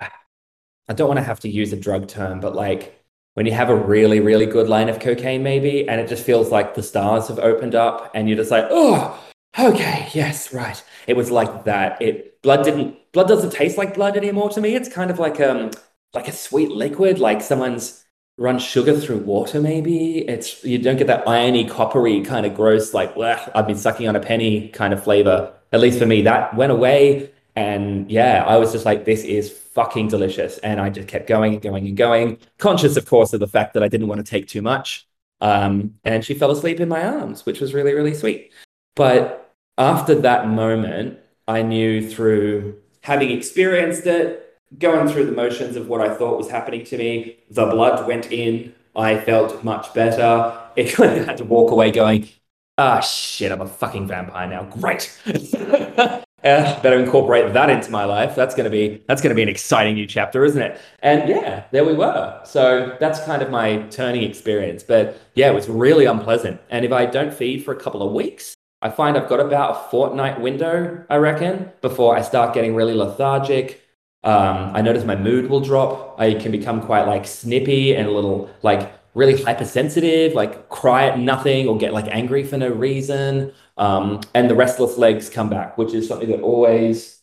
[0.00, 3.04] I don't want to have to use a drug term, but like
[3.34, 6.50] when you have a really, really good line of cocaine, maybe, and it just feels
[6.50, 9.22] like the stars have opened up and you're just like, oh,
[9.58, 10.82] okay, yes, right.
[11.06, 12.00] It was like that.
[12.00, 14.76] It blood didn't blood doesn't taste like blood anymore to me.
[14.76, 15.72] It's kind of like um
[16.14, 18.04] like a sweet liquid, like someone's
[18.38, 19.60] run sugar through water.
[19.60, 23.76] Maybe it's you don't get that irony, coppery kind of gross, like bleh, I've been
[23.76, 25.52] sucking on a penny kind of flavor.
[25.72, 27.32] At least for me, that went away.
[27.56, 30.58] And yeah, I was just like, this is fucking delicious.
[30.58, 33.74] And I just kept going and going and going, conscious, of course, of the fact
[33.74, 35.08] that I didn't want to take too much.
[35.40, 38.52] Um, and she fell asleep in my arms, which was really, really sweet.
[38.94, 41.18] But after that moment,
[41.48, 46.50] I knew through having experienced it, going through the motions of what I thought was
[46.50, 48.74] happening to me, the blood went in.
[48.94, 50.60] I felt much better.
[50.76, 50.90] It
[51.26, 52.28] had to walk away going,
[52.76, 54.64] ah, shit, I'm a fucking vampire now.
[54.64, 55.18] Great.
[55.26, 58.34] uh, better incorporate that into my life.
[58.34, 60.78] That's gonna be that's gonna be an exciting new chapter, isn't it?
[61.00, 62.40] And yeah, there we were.
[62.44, 64.82] So that's kind of my turning experience.
[64.82, 66.60] But yeah, it was really unpleasant.
[66.68, 69.70] And if I don't feed for a couple of weeks, I find I've got about
[69.70, 73.82] a fortnight window, I reckon, before I start getting really lethargic.
[74.22, 76.20] Um, I notice my mood will drop.
[76.20, 81.18] I can become quite like snippy and a little like really hypersensitive, like cry at
[81.18, 83.52] nothing or get like angry for no reason.
[83.78, 87.22] Um, and the restless legs come back, which is something that always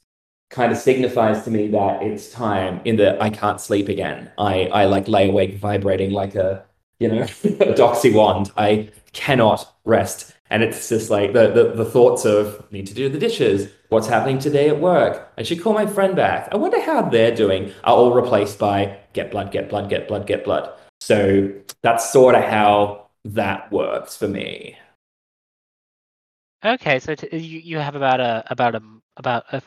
[0.50, 4.32] kind of signifies to me that it's time in that I can't sleep again.
[4.38, 6.66] I, I like lay awake vibrating like a,
[7.00, 8.52] you know, a doxy wand.
[8.58, 10.33] I cannot rest.
[10.54, 13.70] And it's just like the, the, the thoughts of need to do the dishes.
[13.90, 15.28] What's happening today at work?
[15.36, 16.48] I should call my friend back.
[16.52, 17.72] I wonder how they're doing.
[17.84, 20.72] Are all replaced by get blood, get blood, get blood, get blood.
[21.02, 21.52] So
[21.82, 24.78] that's sort of how that works for me.
[26.64, 28.82] Okay, so t- you you have about a about a
[29.18, 29.62] about a,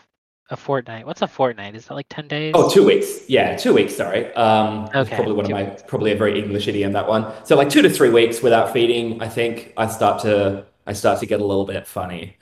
[0.50, 1.04] a fortnight.
[1.06, 1.74] What's a fortnight?
[1.74, 2.52] Is that like ten days?
[2.54, 3.28] Oh, two weeks.
[3.28, 3.94] Yeah, two weeks.
[3.94, 4.32] Sorry.
[4.34, 5.82] Um, Okay, probably one of my weeks.
[5.86, 7.26] probably a very English idiom that one.
[7.44, 9.20] So like two to three weeks without feeding.
[9.20, 12.36] I think I start to I start to get a little bit funny.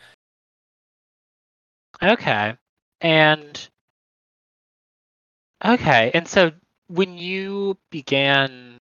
[2.02, 2.54] Okay,
[3.00, 3.68] and
[5.64, 6.50] okay, and so
[6.88, 8.78] when you began,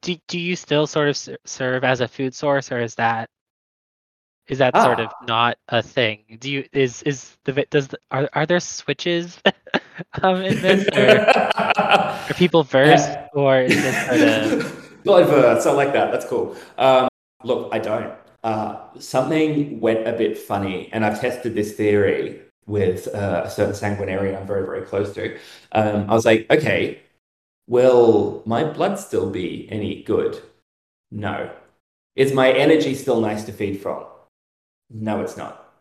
[0.00, 3.28] do do you still sort of serve as a food source, or is that
[4.46, 5.24] is that sort of Ah.
[5.26, 6.36] not a thing?
[6.38, 9.40] Do you is is the does the, are are there switches
[10.22, 11.20] um in this, or
[11.56, 15.66] are people versed, or is this sort of Diverse.
[15.66, 16.10] I like that.
[16.12, 16.56] That's cool.
[16.78, 17.08] Um,
[17.42, 18.14] look, I don't.
[18.44, 23.74] Uh, something went a bit funny, and I've tested this theory with uh, a certain
[23.74, 25.36] sanguinarian I'm very, very close to.
[25.72, 27.00] Um, I was like, okay,
[27.66, 30.40] will my blood still be any good?
[31.10, 31.50] No.
[32.16, 34.04] Is my energy still nice to feed from?
[34.90, 35.72] No, it's not.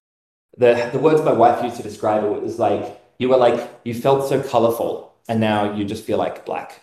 [0.58, 3.94] The, the words my wife used to describe it was like, you were like, you
[3.94, 6.82] felt so colorful, and now you just feel like black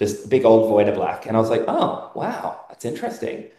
[0.00, 1.26] just big old void of black.
[1.26, 3.50] And I was like, oh, wow, that's interesting.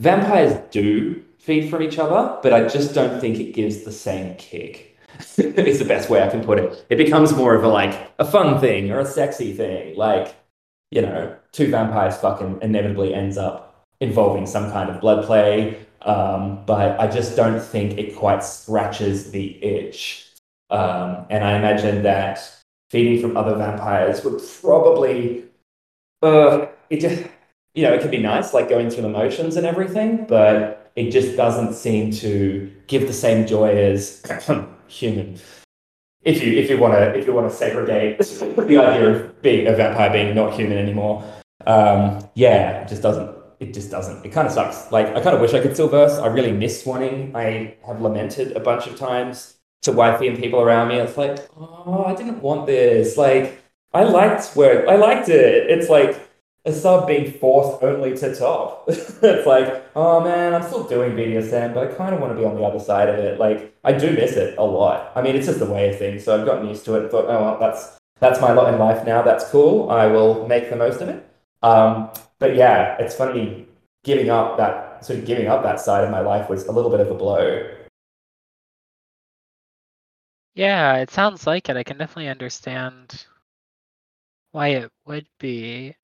[0.00, 4.34] Vampires do feed from each other, but I just don't think it gives the same
[4.36, 4.96] kick.
[5.36, 6.86] is the best way I can put it.
[6.88, 9.94] It becomes more of a like a fun thing or a sexy thing.
[9.98, 10.34] Like,
[10.90, 15.78] you know, two vampires fucking inevitably ends up involving some kind of blood play.
[16.00, 20.30] Um, but I just don't think it quite scratches the itch.
[20.70, 22.40] Um, and I imagine that
[22.88, 25.44] feeding from other vampires would probably
[26.22, 27.24] uh, it just,
[27.74, 31.10] you know, it can be nice, like going through the motions and everything, but it
[31.10, 34.22] just doesn't seem to give the same joy as
[34.88, 35.38] human.
[36.22, 39.66] If you if you want to if you want to segregate the idea of being
[39.66, 41.24] a vampire being not human anymore,
[41.66, 43.36] um, yeah, it just doesn't.
[43.58, 44.24] It just doesn't.
[44.24, 44.90] It kind of sucks.
[44.92, 46.18] Like I kind of wish I could still verse.
[46.18, 47.34] I really miss swanning.
[47.34, 50.96] I have lamented a bunch of times to wifey and people around me.
[50.96, 53.16] It's like, oh, I didn't want this.
[53.16, 53.62] Like
[53.94, 54.88] I liked work.
[54.88, 55.70] I liked it.
[55.70, 56.29] It's like
[56.64, 58.84] a sub being forced only to top.
[58.88, 62.44] it's like, oh man, I'm still doing BDSM, but I kind of want to be
[62.44, 63.38] on the other side of it.
[63.38, 65.12] Like, I do miss it a lot.
[65.14, 66.24] I mean, it's just the way of things.
[66.24, 68.78] So I've gotten used to it and thought, oh well, that's that's my lot in
[68.78, 69.22] life now.
[69.22, 69.90] That's cool.
[69.90, 71.26] I will make the most of it.
[71.62, 73.66] Um, but yeah, it's funny
[74.04, 76.90] giving up that sort of giving up that side of my life was a little
[76.90, 77.76] bit of a blow.
[80.54, 81.76] Yeah, it sounds like it.
[81.76, 83.26] I can definitely understand
[84.52, 85.94] why it would be.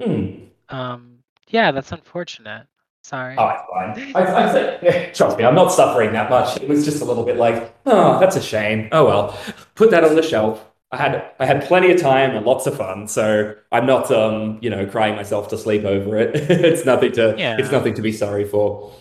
[0.00, 0.44] Hmm.
[0.68, 1.18] Um,
[1.48, 2.66] yeah, that's unfortunate.
[3.04, 3.34] Sorry.
[3.36, 4.14] Oh, it's fine.
[4.14, 6.56] I, I trust me, I'm not suffering that much.
[6.58, 8.88] It was just a little bit like, oh, that's a shame.
[8.92, 9.38] Oh well,
[9.74, 10.64] put that on the shelf.
[10.92, 14.58] I had I had plenty of time and lots of fun, so I'm not um
[14.62, 16.30] you know crying myself to sleep over it.
[16.50, 17.56] it's nothing to Yeah.
[17.58, 18.92] it's nothing to be sorry for.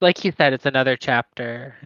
[0.00, 1.76] Like you said, it's another chapter.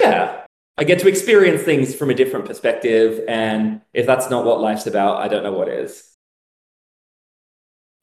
[0.00, 0.44] Yeah,
[0.78, 4.86] I get to experience things from a different perspective, and if that's not what life's
[4.88, 6.13] about, I don't know what is.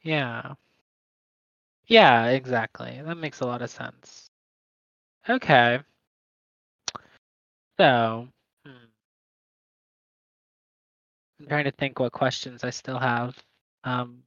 [0.04, 0.56] Yeah.
[1.86, 3.02] Yeah, exactly.
[3.04, 4.30] That makes a lot of sense.
[5.30, 5.80] Okay.
[7.80, 8.28] So,
[8.66, 8.72] hmm.
[11.40, 13.36] I'm trying to think what questions I still have.
[13.84, 14.24] Um,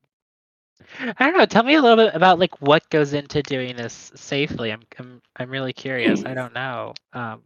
[1.01, 1.47] I don't know.
[1.47, 4.73] Tell me a little bit about like what goes into doing this safely.
[4.73, 6.25] I'm I'm I'm really curious.
[6.27, 6.95] I don't know.
[7.13, 7.43] Um,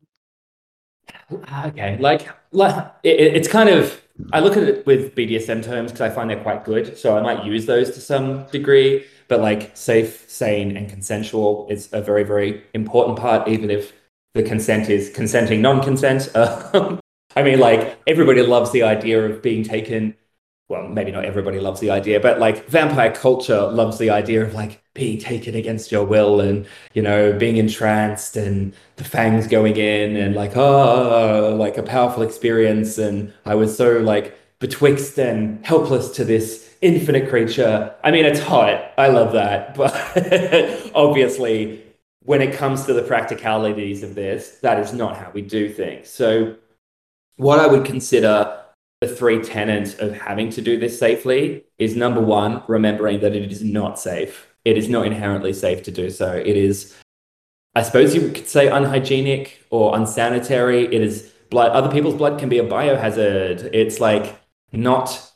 [1.67, 4.01] Okay, like, like it, it- it's kind of
[4.33, 7.23] I look at it with BDSM terms because I find they're quite good, so I
[7.23, 9.05] might use those to some degree.
[9.29, 13.93] but like safe, sane, and consensual is a very, very important part, even if
[14.35, 16.31] the consent is consenting non-consent.
[16.75, 16.99] Um,
[17.37, 20.15] I mean, like everybody loves the idea of being taken
[20.69, 24.53] well, maybe not everybody loves the idea, but like vampire culture loves the idea of
[24.53, 29.77] like being taken against your will and, you know, being entranced and the fangs going
[29.77, 32.99] in and like, oh, like a powerful experience.
[32.99, 37.95] And I was so like betwixt and helpless to this infinite creature.
[38.05, 38.93] I mean, it's hot.
[38.99, 39.75] I love that.
[39.77, 41.83] But obviously,
[42.25, 46.11] when it comes to the practicalities of this, that is not how we do things.
[46.11, 46.57] So,
[47.37, 48.65] what I would consider
[49.01, 53.51] the three tenets of having to do this safely is number one, remembering that it
[53.51, 54.49] is not safe.
[54.65, 56.35] It is not inherently safe to do so.
[56.35, 56.95] It is,
[57.75, 60.85] I suppose you could say, unhygienic or unsanitary.
[60.85, 61.73] It is blood.
[61.73, 63.71] Other people's blood can be a biohazard.
[63.73, 64.41] It's like
[64.73, 65.31] not,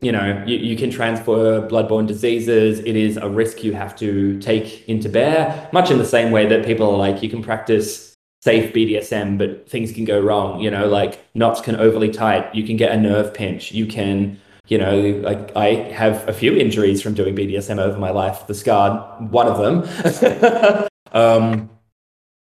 [0.00, 2.78] you know, you, you can transfer bloodborne diseases.
[2.78, 6.46] It is a risk you have to take into bear, much in the same way
[6.46, 8.09] that people are like, you can practice
[8.40, 10.60] safe BDSM, but things can go wrong.
[10.60, 12.54] You know, like knots can overly tight.
[12.54, 13.72] You can get a nerve pinch.
[13.72, 18.10] You can, you know, like I have a few injuries from doing BDSM over my
[18.10, 18.46] life.
[18.46, 20.88] The scar, one of them.
[21.12, 21.70] um,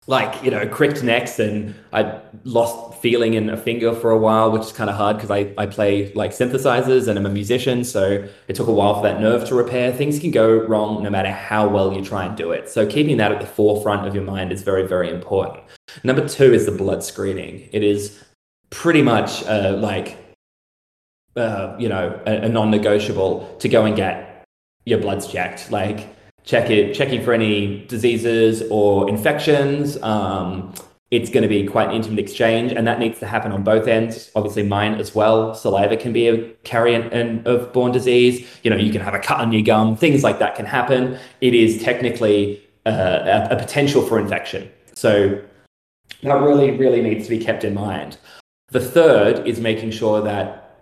[0.06, 4.50] like you know cricked necks and i lost feeling in a finger for a while
[4.50, 7.84] which is kind of hard because I, I play like synthesizers and i'm a musician
[7.84, 9.92] so it took a while for that nerve to repair.
[9.92, 12.68] Things can go wrong no matter how well you try and do it.
[12.68, 15.62] So keeping that at the forefront of your mind is very very important.
[16.04, 17.68] Number two is the blood screening.
[17.72, 18.22] It is
[18.70, 20.16] pretty much uh, like
[21.36, 24.44] uh, you know a, a non-negotiable to go and get
[24.84, 25.70] your bloods checked.
[25.70, 26.08] Like
[26.44, 30.00] check it, checking for any diseases or infections.
[30.02, 30.74] Um,
[31.10, 33.88] it's going to be quite an intimate exchange, and that needs to happen on both
[33.88, 34.30] ends.
[34.36, 35.54] Obviously, mine as well.
[35.54, 38.46] Saliva can be a carrier of born disease.
[38.62, 39.96] You know, you can have a cut on your gum.
[39.96, 41.18] Things like that can happen.
[41.40, 44.70] It is technically uh, a, a potential for infection.
[44.94, 45.42] So
[46.22, 48.16] that really, really needs to be kept in mind.
[48.68, 50.78] The third is making sure that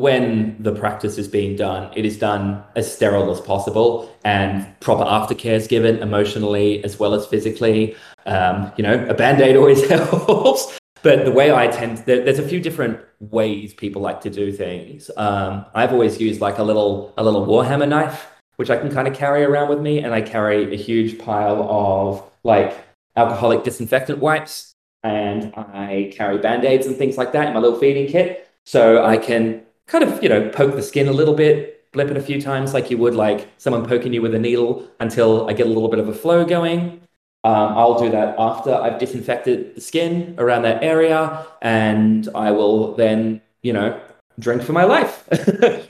[0.00, 5.04] when the practice is being done, it is done as sterile as possible and proper
[5.04, 7.94] aftercare is given emotionally as well as physically.
[8.26, 10.78] Um, you know, a band aid always helps.
[11.02, 14.52] But the way I tend, there, there's a few different ways people like to do
[14.52, 15.10] things.
[15.16, 18.26] Um, I've always used like a little a little Warhammer knife,
[18.56, 21.62] which I can kind of carry around with me, and I carry a huge pile
[21.62, 22.76] of like
[23.16, 27.78] alcoholic disinfectant wipes, and I carry band aids and things like that in my little
[27.78, 28.46] feeding kit.
[28.66, 32.16] So I can kind of, you know, poke the skin a little bit, blip it
[32.16, 35.52] a few times like you would like someone poking you with a needle until I
[35.52, 37.00] get a little bit of a flow going.
[37.42, 42.94] Um, I'll do that after I've disinfected the skin around that area, and I will
[42.94, 44.00] then, you know,
[44.38, 45.26] drink for my life.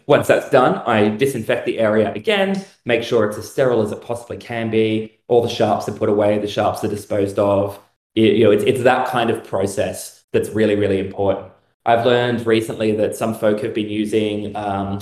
[0.06, 4.00] Once that's done, I disinfect the area again, make sure it's as sterile as it
[4.00, 5.18] possibly can be.
[5.28, 7.78] All the sharps are put away, the sharps are disposed of.
[8.14, 11.52] It, you know, it's, it's that kind of process that's really, really important.
[11.86, 15.00] I've learned recently that some folk have been using um,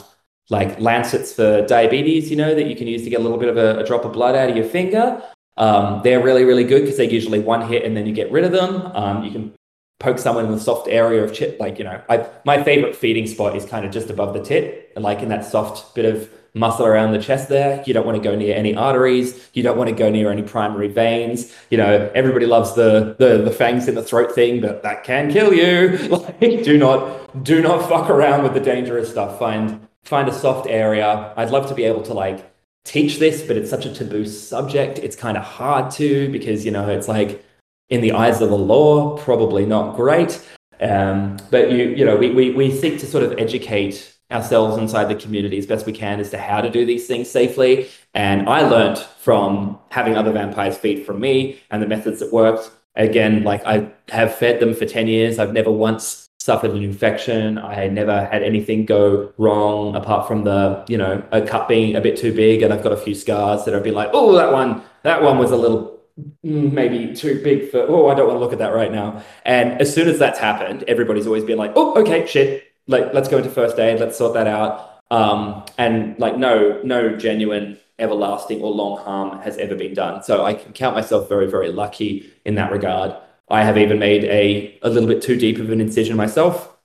[0.50, 3.48] like lancets for diabetes, you know, that you can use to get a little bit
[3.48, 5.22] of a, a drop of blood out of your finger.
[5.56, 8.44] Um, they're really, really good because they're usually one hit and then you get rid
[8.44, 8.92] of them.
[8.94, 9.54] Um, you can
[9.98, 13.26] poke someone in the soft area of chip, like, you know, I, my favorite feeding
[13.26, 16.86] spot is kind of just above the tit, like in that soft bit of muscle
[16.86, 17.82] around the chest there.
[17.86, 19.48] You don't want to go near any arteries.
[19.52, 21.54] You don't want to go near any primary veins.
[21.70, 25.30] You know, everybody loves the the, the fangs in the throat thing, but that can
[25.30, 25.98] kill you.
[26.18, 29.38] Like, do not do not fuck around with the dangerous stuff.
[29.38, 31.32] Find find a soft area.
[31.36, 32.50] I'd love to be able to like
[32.84, 34.98] teach this, but it's such a taboo subject.
[34.98, 37.44] It's kind of hard to because you know it's like
[37.88, 40.44] in the eyes of the law, probably not great.
[40.80, 45.04] Um, but you you know we, we we seek to sort of educate ourselves inside
[45.04, 47.88] the community as best we can as to how to do these things safely.
[48.14, 52.70] And I learned from having other vampires feed from me and the methods that worked.
[52.94, 55.38] Again, like I have fed them for 10 years.
[55.38, 57.58] I've never once suffered an infection.
[57.58, 62.00] I never had anything go wrong apart from the, you know, a cut being a
[62.00, 62.62] bit too big.
[62.62, 65.38] And I've got a few scars that I've been like, oh, that one, that one
[65.38, 66.00] was a little
[66.44, 69.22] mm, maybe too big for, oh, I don't want to look at that right now.
[69.44, 73.28] And as soon as that's happened, everybody's always been like, oh, okay, shit, like let's
[73.28, 75.00] go into first aid, let's sort that out.
[75.10, 80.22] Um, and like no, no genuine, everlasting or long harm has ever been done.
[80.22, 83.14] So I can count myself very, very lucky in that regard.
[83.50, 86.76] I have even made a, a little bit too deep of an incision myself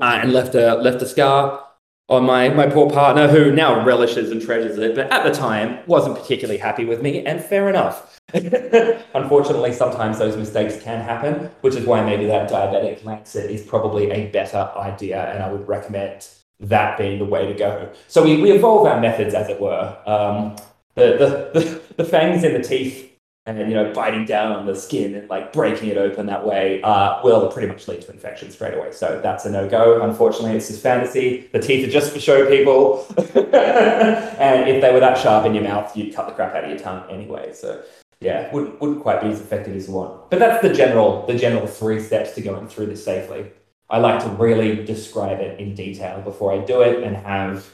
[0.00, 1.64] uh, and left a left a scar
[2.08, 5.78] on my my poor partner who now relishes and treasures it, but at the time
[5.86, 8.15] wasn't particularly happy with me, and fair enough.
[9.14, 14.10] Unfortunately, sometimes those mistakes can happen, which is why maybe that diabetic lancet is probably
[14.10, 16.26] a better idea, and I would recommend
[16.58, 17.92] that being the way to go.
[18.08, 19.96] So we, we evolve our methods, as it were.
[20.06, 20.56] Um,
[20.94, 23.12] the, the, the, the fangs in the teeth
[23.46, 26.82] and you know biting down on the skin and like breaking it open that way
[26.82, 28.90] uh, will pretty much lead to infection straight away.
[28.92, 30.02] So that's a no go.
[30.02, 31.48] Unfortunately, it's just fantasy.
[31.52, 33.06] The teeth are just for show people,
[33.36, 36.70] and if they were that sharp in your mouth, you'd cut the crap out of
[36.70, 37.52] your tongue anyway.
[37.54, 37.82] So
[38.20, 40.30] yeah, wouldn't wouldn't quite be as effective as you want.
[40.30, 43.52] But that's the general the general three steps to going through this safely.
[43.88, 47.68] I like to really describe it in detail before I do it and have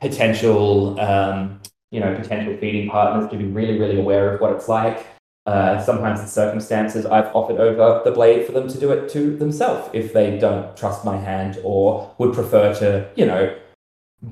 [0.00, 1.60] potential um,
[1.92, 5.06] you know, potential feeding partners to be really, really aware of what it's like.
[5.44, 9.36] Uh, sometimes in circumstances, I've offered over the blade for them to do it to
[9.36, 13.54] themselves if they don't trust my hand or would prefer to, you know,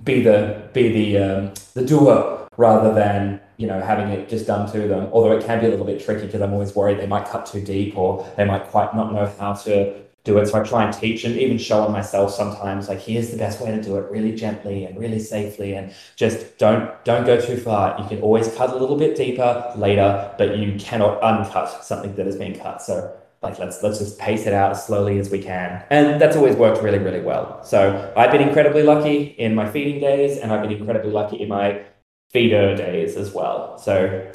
[0.04, 4.70] be the be the um, the doer rather than you know having it just done
[4.72, 5.08] to them.
[5.12, 7.44] Although it can be a little bit tricky because I'm always worried they might cut
[7.44, 9.94] too deep or they might quite not know how to
[10.24, 10.46] do it.
[10.46, 13.60] So I try and teach and even show on myself sometimes, like here's the best
[13.60, 17.58] way to do it really gently and really safely and just don't don't go too
[17.58, 18.00] far.
[18.00, 22.24] You can always cut a little bit deeper later, but you cannot uncut something that
[22.24, 22.80] has been cut.
[22.80, 25.82] So like let's let's just pace it out as slowly as we can.
[25.90, 27.62] And that's always worked really, really well.
[27.62, 31.48] So I've been incredibly lucky in my feeding days and I've been incredibly lucky in
[31.48, 31.82] my
[32.30, 33.78] feeder days as well.
[33.78, 34.30] So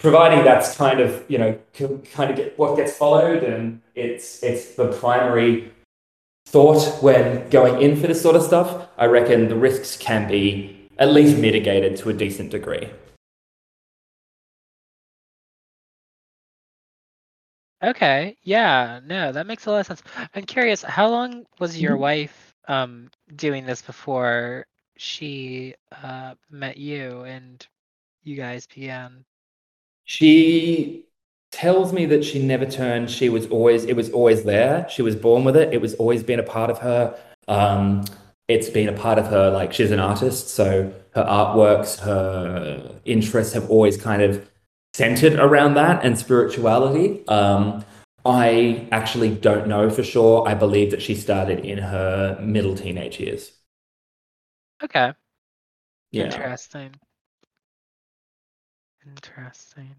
[0.00, 1.56] providing that's kind of you know
[2.12, 5.70] kind of get what gets followed and it's it's the primary
[6.46, 10.88] thought when going in for this sort of stuff i reckon the risks can be
[10.98, 12.88] at least mitigated to a decent degree
[17.84, 20.02] okay yeah no that makes a lot of sense
[20.34, 22.02] i'm curious how long was your mm-hmm.
[22.02, 24.66] wife um doing this before
[25.00, 27.66] she uh met you and
[28.22, 29.24] you guys began
[30.04, 31.06] she
[31.52, 33.10] tells me that she never turned.
[33.10, 34.88] She was always, it was always there.
[34.88, 35.72] She was born with it.
[35.72, 37.18] It was always been a part of her.
[37.48, 38.04] Um,
[38.48, 39.50] it's been a part of her.
[39.50, 44.50] Like she's an artist, so her artworks, her interests have always kind of
[44.94, 47.26] centered around that and spirituality.
[47.28, 47.84] Um,
[48.24, 50.46] I actually don't know for sure.
[50.46, 53.52] I believe that she started in her middle teenage years.
[54.82, 55.12] Okay.
[56.10, 56.24] Yeah.
[56.24, 56.94] Interesting.
[59.06, 59.96] Interesting.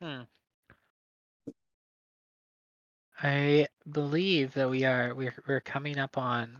[0.00, 0.22] Hmm.
[3.22, 6.56] I believe that we are we're we're coming up on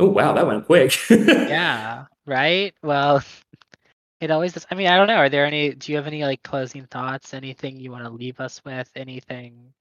[0.00, 0.98] Oh wow, that went quick.
[1.10, 2.74] yeah, right?
[2.82, 3.22] Well,
[4.20, 4.66] it always does.
[4.70, 5.16] I mean, I don't know.
[5.16, 7.34] Are there any do you have any like closing thoughts?
[7.34, 8.90] Anything you want to leave us with?
[8.96, 9.72] Anything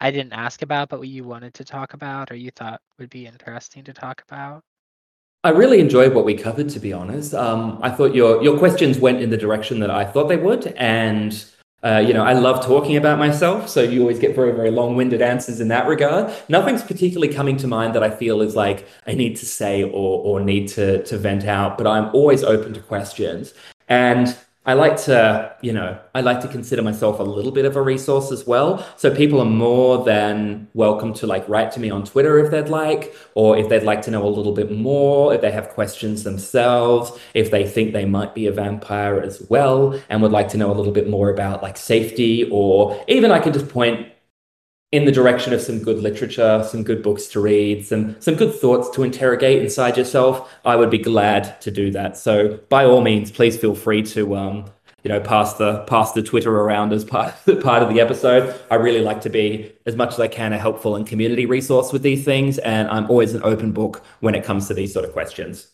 [0.00, 3.10] I didn't ask about but what you wanted to talk about or you thought would
[3.10, 4.62] be interesting to talk about?
[5.44, 7.34] I really enjoyed what we covered, to be honest.
[7.34, 10.68] Um, I thought your your questions went in the direction that I thought they would,
[10.78, 11.44] and
[11.84, 15.20] uh, you know, I love talking about myself, so you always get very, very long-winded
[15.20, 16.32] answers in that regard.
[16.48, 19.90] Nothing's particularly coming to mind that I feel is like I need to say or
[20.24, 23.52] or need to to vent out, but I'm always open to questions.
[23.86, 24.34] And
[24.66, 27.82] I like to, you know, I like to consider myself a little bit of a
[27.82, 28.86] resource as well.
[28.96, 32.70] So people are more than welcome to like write to me on Twitter if they'd
[32.70, 36.24] like, or if they'd like to know a little bit more, if they have questions
[36.24, 40.56] themselves, if they think they might be a vampire as well and would like to
[40.56, 44.08] know a little bit more about like safety, or even I can just point
[44.94, 48.54] in the direction of some good literature, some good books to read, some some good
[48.54, 52.16] thoughts to interrogate inside yourself, I would be glad to do that.
[52.16, 54.66] So by all means, please feel free to um,
[55.02, 58.54] you know pass the pass the Twitter around as part part of the episode.
[58.70, 61.92] I really like to be as much as I can a helpful and community resource
[61.92, 65.04] with these things, and I'm always an open book when it comes to these sort
[65.04, 65.72] of questions.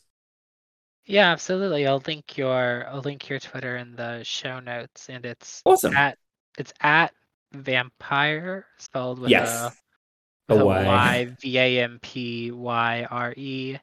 [1.05, 1.87] Yeah, absolutely.
[1.87, 5.95] I'll link your I'll link your Twitter in the show notes, and it's awesome.
[5.95, 6.17] At
[6.57, 7.13] it's at
[7.53, 9.73] vampire spelled with yes.
[10.49, 13.79] a, with a y v a m p y r e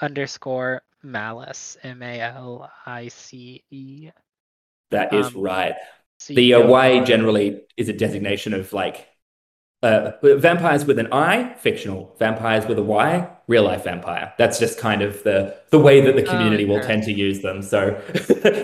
[0.00, 4.10] underscore malice m a l i c e.
[4.90, 5.74] That is um, right.
[6.18, 9.08] So the uh, Y generally is a designation of like
[9.82, 12.14] uh, vampires with an I, fictional.
[12.18, 14.34] Vampires with a Y, real life vampire.
[14.36, 17.12] That's just kind of the the way that the oh, community oh, will tend to
[17.12, 17.62] use them.
[17.62, 18.00] So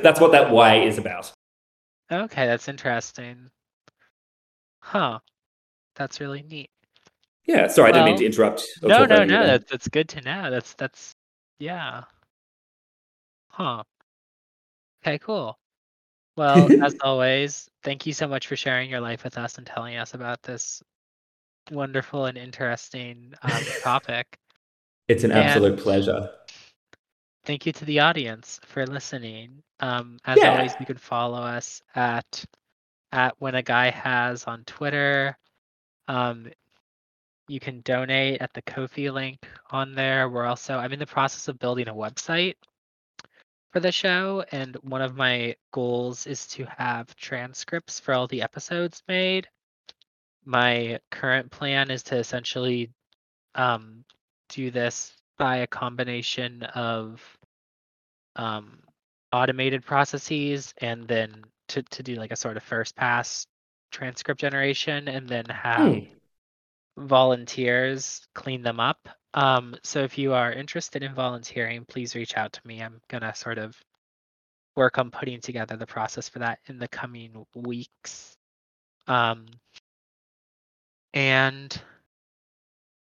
[0.03, 1.33] that's what that Y is about.
[2.13, 3.51] Okay, that's interesting.
[4.87, 5.19] Huh.
[5.97, 6.71] That's really neat.
[7.45, 8.65] Yeah, sorry, well, I didn't mean to interrupt.
[8.83, 9.47] No, no, no.
[9.47, 10.49] That, that's good to know.
[10.49, 11.13] That's that's
[11.59, 12.05] yeah.
[13.49, 13.83] Huh.
[15.03, 15.59] Okay, cool.
[16.37, 19.97] Well, as always, thank you so much for sharing your life with us and telling
[19.97, 20.81] us about this
[21.73, 24.39] wonderful and interesting um, topic.
[25.09, 26.31] It's an absolute and pleasure.
[27.45, 29.63] Thank you to the audience for listening.
[29.81, 30.53] Um, as yeah.
[30.53, 32.45] always, you can follow us at
[33.13, 35.37] at when a guy has on Twitter.
[36.09, 36.49] Um,
[37.49, 39.39] you can donate at the Ko-fi link
[39.71, 40.29] on there.
[40.29, 42.55] We're also I'm in the process of building a website
[43.73, 48.43] for the show, and one of my goals is to have transcripts for all the
[48.43, 49.49] episodes made.
[50.45, 52.91] My current plan is to essentially
[53.55, 54.05] um,
[54.49, 57.21] do this by a combination of
[58.37, 58.79] um,
[59.33, 63.47] automated processes and then to, to do like a sort of first pass
[63.91, 66.07] transcript generation and then have Hmm.
[66.99, 69.09] volunteers clean them up.
[69.35, 72.83] Um, so if you are interested in volunteering, please reach out to me.
[72.83, 73.77] I'm gonna sort of
[74.77, 78.37] work on putting together the process for that in the coming weeks.
[79.07, 79.47] Um,
[81.15, 81.81] and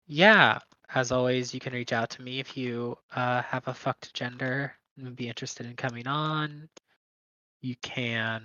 [0.07, 0.59] yeah,
[0.95, 4.75] as always, you can reach out to me if you uh, have a fucked gender
[4.97, 6.69] and be interested in coming on.
[7.61, 8.45] You can,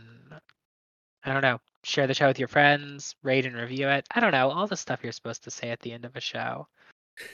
[1.24, 4.08] I don't know, share the show with your friends, rate and review it.
[4.12, 6.22] I don't know, all the stuff you're supposed to say at the end of a
[6.22, 6.68] show.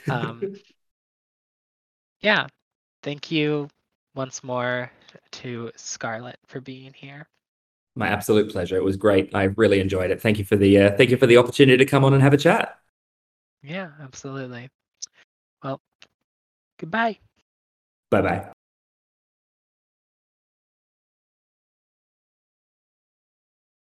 [0.10, 0.56] Um,
[2.22, 2.48] yeah,
[3.04, 3.70] thank you
[4.16, 4.92] once more
[5.32, 7.28] to Scarlett for being here.
[7.96, 8.78] My absolute pleasure.
[8.78, 9.34] It was great.
[9.34, 10.22] I really enjoyed it.
[10.22, 12.34] Thank you for the uh, thank you for the opportunity to come on and have
[12.34, 12.78] a chat.
[13.62, 14.70] Yeah, absolutely.
[15.64, 15.82] Well,
[16.78, 17.20] goodbye.
[18.10, 18.50] Bye bye.